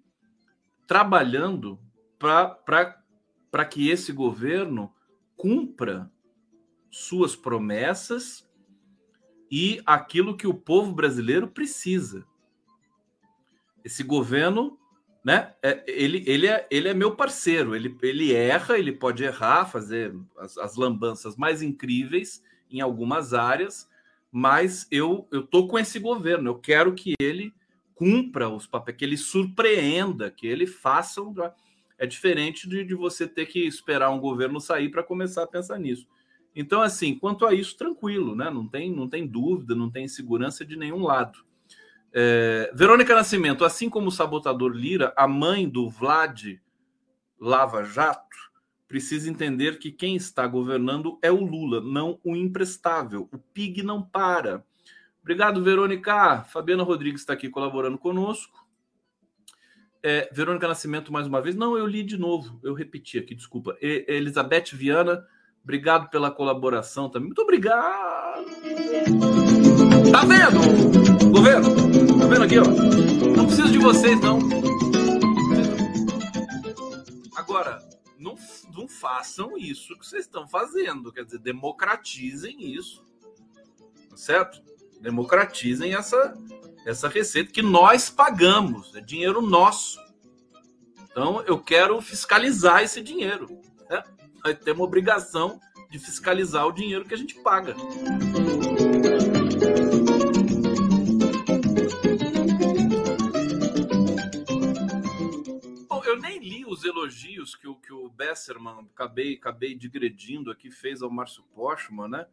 [0.85, 1.79] trabalhando
[2.19, 4.93] para que esse governo
[5.35, 6.11] cumpra
[6.89, 8.46] suas promessas
[9.49, 12.25] e aquilo que o povo brasileiro precisa.
[13.83, 14.77] Esse governo,
[15.23, 15.53] né?
[15.61, 17.75] É, ele, ele, é, ele é meu parceiro.
[17.75, 23.89] Ele, ele erra, ele pode errar, fazer as, as lambanças mais incríveis em algumas áreas,
[24.31, 26.49] mas eu eu tô com esse governo.
[26.49, 27.53] Eu quero que ele
[27.95, 31.33] cumpra os papéis, que ele surpreenda, que ele faça um...
[31.97, 35.79] é diferente de, de você ter que esperar um governo sair para começar a pensar
[35.79, 36.05] nisso.
[36.59, 38.49] Então, assim, quanto a isso, tranquilo, né?
[38.49, 41.45] Não tem, não tem dúvida, não tem insegurança de nenhum lado.
[42.11, 46.59] É, Verônica Nascimento, assim como o sabotador Lira, a mãe do Vlad
[47.39, 48.25] Lava Jato,
[48.87, 53.29] precisa entender que quem está governando é o Lula, não o imprestável.
[53.31, 54.65] O PIG não para.
[55.21, 56.43] Obrigado, Verônica.
[56.45, 58.65] Fabiana Rodrigues está aqui colaborando conosco.
[60.01, 61.55] É, Verônica Nascimento, mais uma vez.
[61.55, 62.59] Não, eu li de novo.
[62.63, 63.77] Eu repeti aqui, desculpa.
[63.79, 65.23] E, Elizabeth Viana,
[65.67, 67.27] obrigado pela colaboração também.
[67.27, 68.45] Muito obrigado.
[70.09, 72.17] Tá vendo, governo?
[72.17, 72.63] Tá vendo aqui, ó?
[73.35, 74.39] Não preciso de vocês, não.
[77.35, 77.83] Agora,
[78.17, 78.37] não,
[78.73, 81.11] não façam isso que vocês estão fazendo.
[81.11, 83.05] Quer dizer, democratizem isso.
[84.09, 84.61] Tá certo?
[85.01, 86.33] Democratizem essa,
[86.85, 88.95] essa receita que nós pagamos.
[88.95, 89.99] É dinheiro nosso.
[91.11, 93.66] Então, eu quero fiscalizar esse dinheiro.
[94.47, 95.59] Nós temos obrigação
[95.91, 97.75] de fiscalizar o dinheiro que a gente paga.
[106.05, 111.01] eu nem li os elogios que o, que o Besserman, acabei, acabei digredindo aqui, fez
[111.01, 112.25] ao Márcio Postman, né?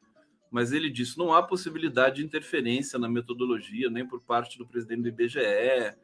[0.53, 5.03] Mas ele disse: não há possibilidade de interferência na metodologia, nem por parte do presidente
[5.03, 5.97] do IBGE,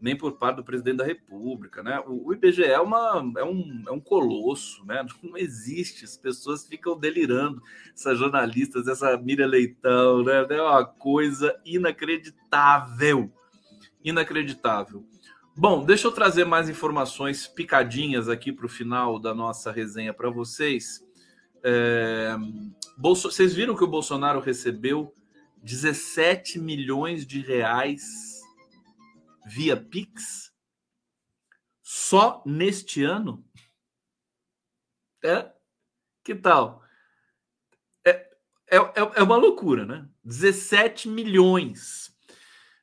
[0.00, 2.00] nem por parte do presidente da República, né?
[2.06, 5.04] O, o IBGE é, uma, é, um, é um colosso, né?
[5.22, 10.46] Não existe, as pessoas ficam delirando, essas jornalistas, essa Miriam Leitão, né?
[10.48, 13.32] É uma coisa inacreditável,
[14.04, 15.04] inacreditável.
[15.56, 20.30] Bom, deixa eu trazer mais informações picadinhas aqui para o final da nossa resenha para
[20.30, 21.04] vocês.
[21.64, 22.36] É...
[22.96, 23.28] Bolso...
[23.30, 25.12] Vocês viram que o Bolsonaro recebeu
[25.64, 28.37] 17 milhões de reais
[29.48, 30.52] via Pix
[31.82, 33.44] só neste ano?
[35.24, 35.50] É?
[36.22, 36.82] Que tal?
[38.04, 38.10] É,
[38.70, 38.76] é,
[39.16, 40.08] é uma loucura, né?
[40.24, 42.08] 17 milhões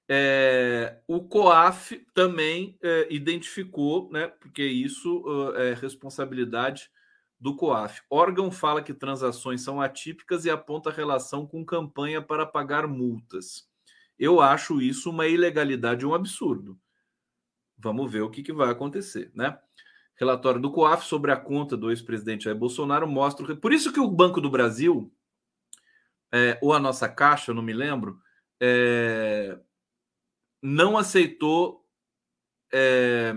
[0.08, 6.90] é, o COAF também é, identificou, né, porque isso uh, é responsabilidade
[7.40, 8.02] do COAF.
[8.10, 13.68] Órgão fala que transações são atípicas e aponta relação com campanha para pagar multas.
[14.18, 16.80] Eu acho isso uma ilegalidade, um absurdo.
[17.78, 19.58] Vamos ver o que, que vai acontecer, né?
[20.16, 23.56] Relatório do COAF sobre a conta do ex-presidente Jair Bolsonaro mostra.
[23.56, 25.14] Por isso que o Banco do Brasil,
[26.32, 28.18] é, ou a nossa Caixa, não me lembro,
[28.62, 29.60] é,
[30.62, 31.86] não aceitou
[32.74, 33.34] é,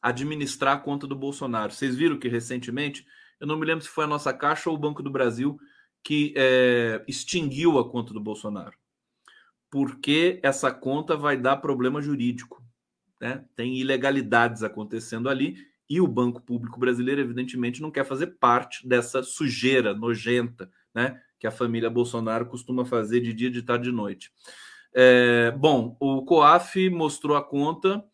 [0.00, 1.72] administrar a conta do Bolsonaro.
[1.72, 3.04] Vocês viram que recentemente,
[3.40, 5.58] eu não me lembro se foi a nossa Caixa ou o Banco do Brasil
[6.04, 8.76] que é, extinguiu a conta do Bolsonaro.
[9.74, 12.62] Porque essa conta vai dar problema jurídico.
[13.20, 13.44] Né?
[13.56, 15.56] Tem ilegalidades acontecendo ali
[15.90, 21.20] E o Banco Público Brasileiro, evidentemente, não quer fazer parte dessa sujeira nojenta, né?
[21.40, 24.30] Que a família Bolsonaro costuma fazer de dia, de tarde, de noite.
[24.94, 28.04] É, bom, o COAF mostrou a conta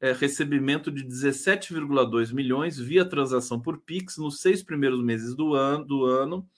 [0.00, 5.84] é, recebimento de 17,2 milhões via transação por Pix nos seis primeiros meses do ano,
[5.84, 6.48] do ano.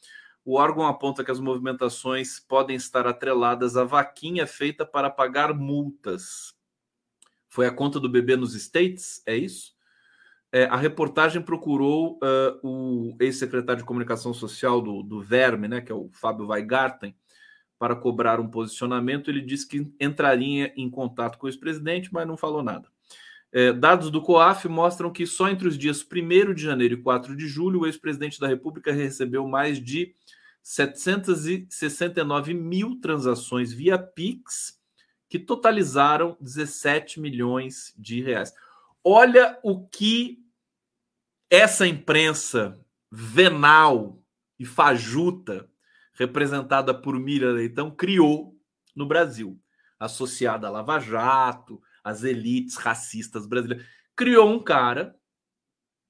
[0.47, 6.55] O órgão aponta que as movimentações podem estar atreladas à vaquinha feita para pagar multas.
[7.49, 9.21] Foi a conta do bebê nos States?
[9.27, 9.75] É isso?
[10.53, 15.91] É, a reportagem procurou uh, o ex-secretário de comunicação social do, do Verme, né, que
[15.91, 17.13] é o Fábio Weigarten,
[17.77, 19.29] para cobrar um posicionamento.
[19.29, 22.89] Ele disse que entraria em contato com o ex-presidente, mas não falou nada.
[23.53, 27.35] É, dados do COAF mostram que só entre os dias 1 de janeiro e 4
[27.37, 30.15] de julho, o ex-presidente da República recebeu mais de
[30.69, 34.77] 769 mil transações via Pix,
[35.29, 38.53] que totalizaram 17 milhões de reais.
[39.05, 40.45] Olha o que
[41.49, 44.21] essa imprensa venal
[44.59, 45.71] e fajuta,
[46.15, 48.59] representada por Mira Leitão, criou
[48.93, 49.63] no Brasil,
[50.01, 53.87] associada a Lava Jato, as elites racistas brasileiras.
[54.17, 55.15] Criou um cara,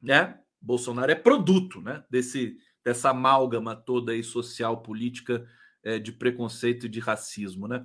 [0.01, 0.41] né?
[0.63, 2.03] Bolsonaro é produto, né?
[2.09, 5.45] Desse, dessa amálgama toda aí social, política,
[5.83, 7.85] é, de preconceito e de racismo, né?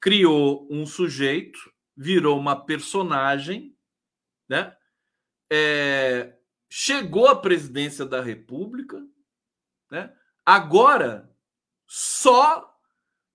[0.00, 1.58] Criou um sujeito,
[1.96, 3.76] virou uma personagem,
[4.48, 4.76] né?
[5.50, 6.38] É,
[6.70, 9.04] chegou à presidência da República,
[9.90, 10.14] né?
[10.46, 11.28] Agora,
[11.84, 12.78] só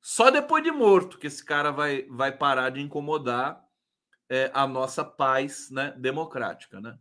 [0.02, 3.62] só depois de morto que esse cara vai, vai parar de incomodar
[4.30, 6.98] é, a nossa paz né, democrática, né?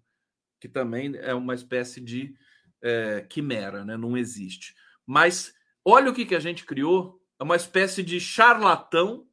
[0.60, 2.34] Que também é uma espécie de
[2.82, 3.96] é, quimera, né?
[3.96, 4.74] Não existe.
[5.06, 5.54] Mas
[5.84, 9.26] olha o que, que a gente criou: é uma espécie de charlatão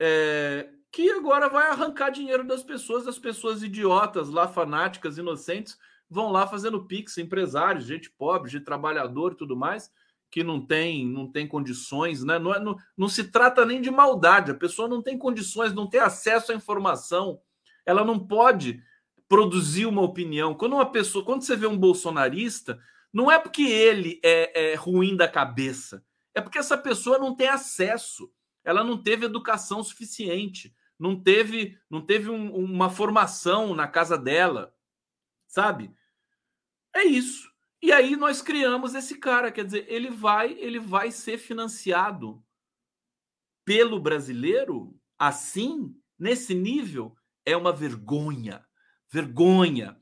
[0.00, 5.76] é, que agora vai arrancar dinheiro das pessoas, das pessoas idiotas lá, fanáticas, inocentes,
[6.08, 9.92] vão lá fazendo pix, empresários, gente pobre, de trabalhador e tudo mais,
[10.30, 12.38] que não tem, não tem condições, né?
[12.38, 15.88] Não, é, não, não se trata nem de maldade, a pessoa não tem condições, não
[15.88, 17.40] tem acesso à informação,
[17.84, 18.82] ela não pode
[19.28, 20.54] produzir uma opinião.
[20.54, 22.80] Quando uma pessoa, quando você vê um bolsonarista,
[23.12, 26.04] não é porque ele é, é ruim da cabeça,
[26.34, 28.32] é porque essa pessoa não tem acesso,
[28.64, 34.74] ela não teve educação suficiente, não teve, não teve um, uma formação na casa dela,
[35.46, 35.94] sabe?
[36.94, 37.48] É isso.
[37.80, 42.42] E aí nós criamos esse cara, quer dizer, ele vai, ele vai ser financiado
[43.64, 48.67] pelo brasileiro assim, nesse nível, é uma vergonha.
[49.10, 50.00] Vergonha.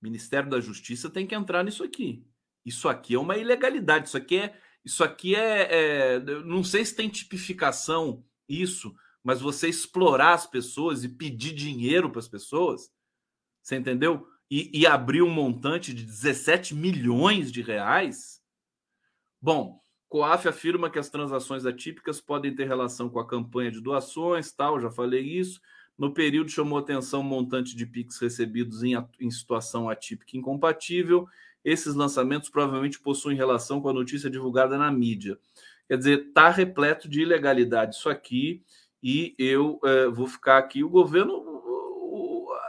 [0.00, 2.26] O Ministério da Justiça tem que entrar nisso aqui.
[2.64, 4.08] Isso aqui é uma ilegalidade.
[4.08, 9.68] Isso aqui é, isso aqui é, é não sei se tem tipificação isso, mas você
[9.68, 12.90] explorar as pessoas e pedir dinheiro para as pessoas,
[13.62, 14.26] você entendeu?
[14.50, 18.40] E, e abrir um montante de 17 milhões de reais.
[19.40, 24.52] Bom, Coaf afirma que as transações atípicas podem ter relação com a campanha de doações,
[24.52, 25.60] tal, já falei isso.
[25.98, 31.26] No período chamou atenção o montante de PIX recebidos em, em situação atípica incompatível.
[31.64, 35.36] Esses lançamentos provavelmente possuem relação com a notícia divulgada na mídia.
[35.88, 38.62] Quer dizer, está repleto de ilegalidade isso aqui
[39.02, 40.84] e eu é, vou ficar aqui.
[40.84, 41.42] O governo,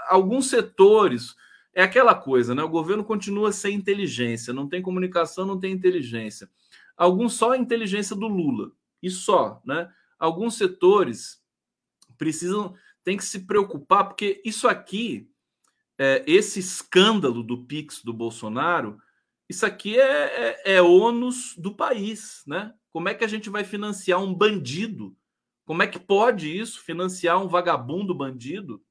[0.08, 1.36] alguns setores,
[1.74, 2.64] é aquela coisa, né?
[2.64, 6.50] O governo continua sem inteligência, não tem comunicação, não tem inteligência.
[6.98, 8.72] Alguns só a inteligência do Lula,
[9.02, 9.90] e só, né?
[10.18, 11.42] Alguns setores
[12.18, 15.30] precisam, tem que se preocupar, porque isso aqui,
[15.98, 18.98] é, esse escândalo do Pix do Bolsonaro,
[19.48, 22.74] isso aqui é, é, é ônus do país, né?
[22.92, 25.16] Como é que a gente vai financiar um bandido
[25.70, 28.84] como é que pode isso financiar um vagabundo bandido?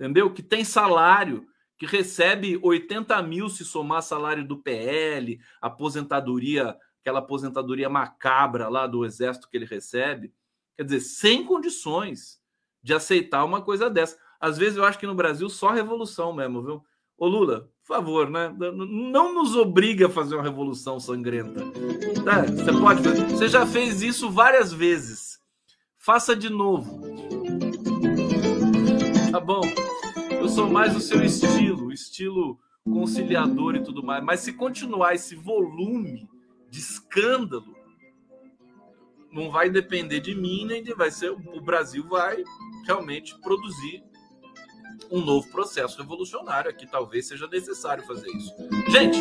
[0.00, 0.32] Entendeu?
[0.32, 7.90] Que tem salário, que recebe 80 mil se somar salário do PL, aposentadoria, aquela aposentadoria
[7.90, 10.32] macabra lá do exército que ele recebe.
[10.74, 12.40] Quer dizer, sem condições
[12.86, 14.16] de aceitar uma coisa dessa.
[14.40, 16.84] Às vezes eu acho que no Brasil só revolução mesmo, viu?
[17.18, 18.54] Ô Lula, por favor, né?
[18.56, 21.64] Não nos obriga a fazer uma revolução sangrenta.
[22.24, 22.42] Tá?
[22.42, 23.02] Você pode.
[23.32, 25.40] Você já fez isso várias vezes.
[25.98, 27.02] Faça de novo.
[29.32, 29.62] Tá bom?
[30.30, 34.22] Eu sou mais o seu estilo, estilo conciliador e tudo mais.
[34.22, 36.30] Mas se continuar esse volume
[36.70, 37.75] de escândalo,
[39.36, 42.42] não vai depender de mim, nem de vai ser o Brasil vai
[42.86, 44.02] realmente produzir
[45.10, 46.86] um novo processo revolucionário aqui.
[46.86, 48.50] Talvez seja necessário fazer isso.
[48.88, 49.18] Gente,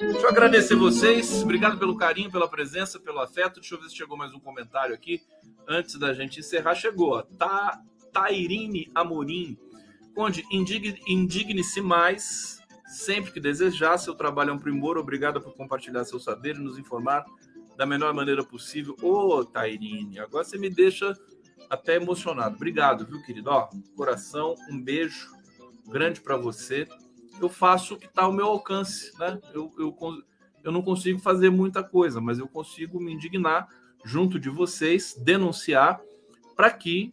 [0.00, 1.42] deixa eu agradecer vocês.
[1.44, 3.60] Obrigado pelo carinho, pela presença, pelo afeto.
[3.60, 5.22] Deixa eu ver se chegou mais um comentário aqui.
[5.68, 7.22] Antes da gente encerrar, chegou.
[7.22, 7.80] Tá,
[8.12, 9.56] Tairine Amorim.
[10.16, 13.98] Conde, indigne-se mais sempre que desejar.
[13.98, 14.98] Seu trabalho é um primor.
[14.98, 17.24] Obrigado por compartilhar seu saber e nos informar
[17.76, 18.96] da melhor maneira possível.
[19.02, 21.16] Ô, Tairine, agora você me deixa
[21.68, 22.56] até emocionado.
[22.56, 23.50] Obrigado, viu, querido?
[23.50, 25.30] Ó, coração, um beijo
[25.86, 26.88] grande para você.
[27.40, 29.40] Eu faço o que está ao meu alcance, né?
[29.52, 29.96] Eu, eu,
[30.64, 33.68] eu não consigo fazer muita coisa, mas eu consigo me indignar
[34.04, 36.00] junto de vocês, denunciar
[36.56, 37.12] para que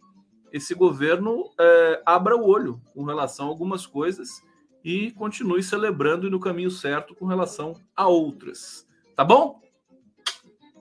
[0.52, 4.42] esse governo é, abra o olho com relação a algumas coisas
[4.84, 8.86] e continue celebrando e no caminho certo com relação a outras.
[9.16, 9.60] Tá bom?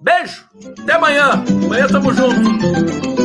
[0.03, 0.43] Beijo!
[0.81, 1.41] Até amanhã!
[1.65, 3.22] Amanhã tamo junto!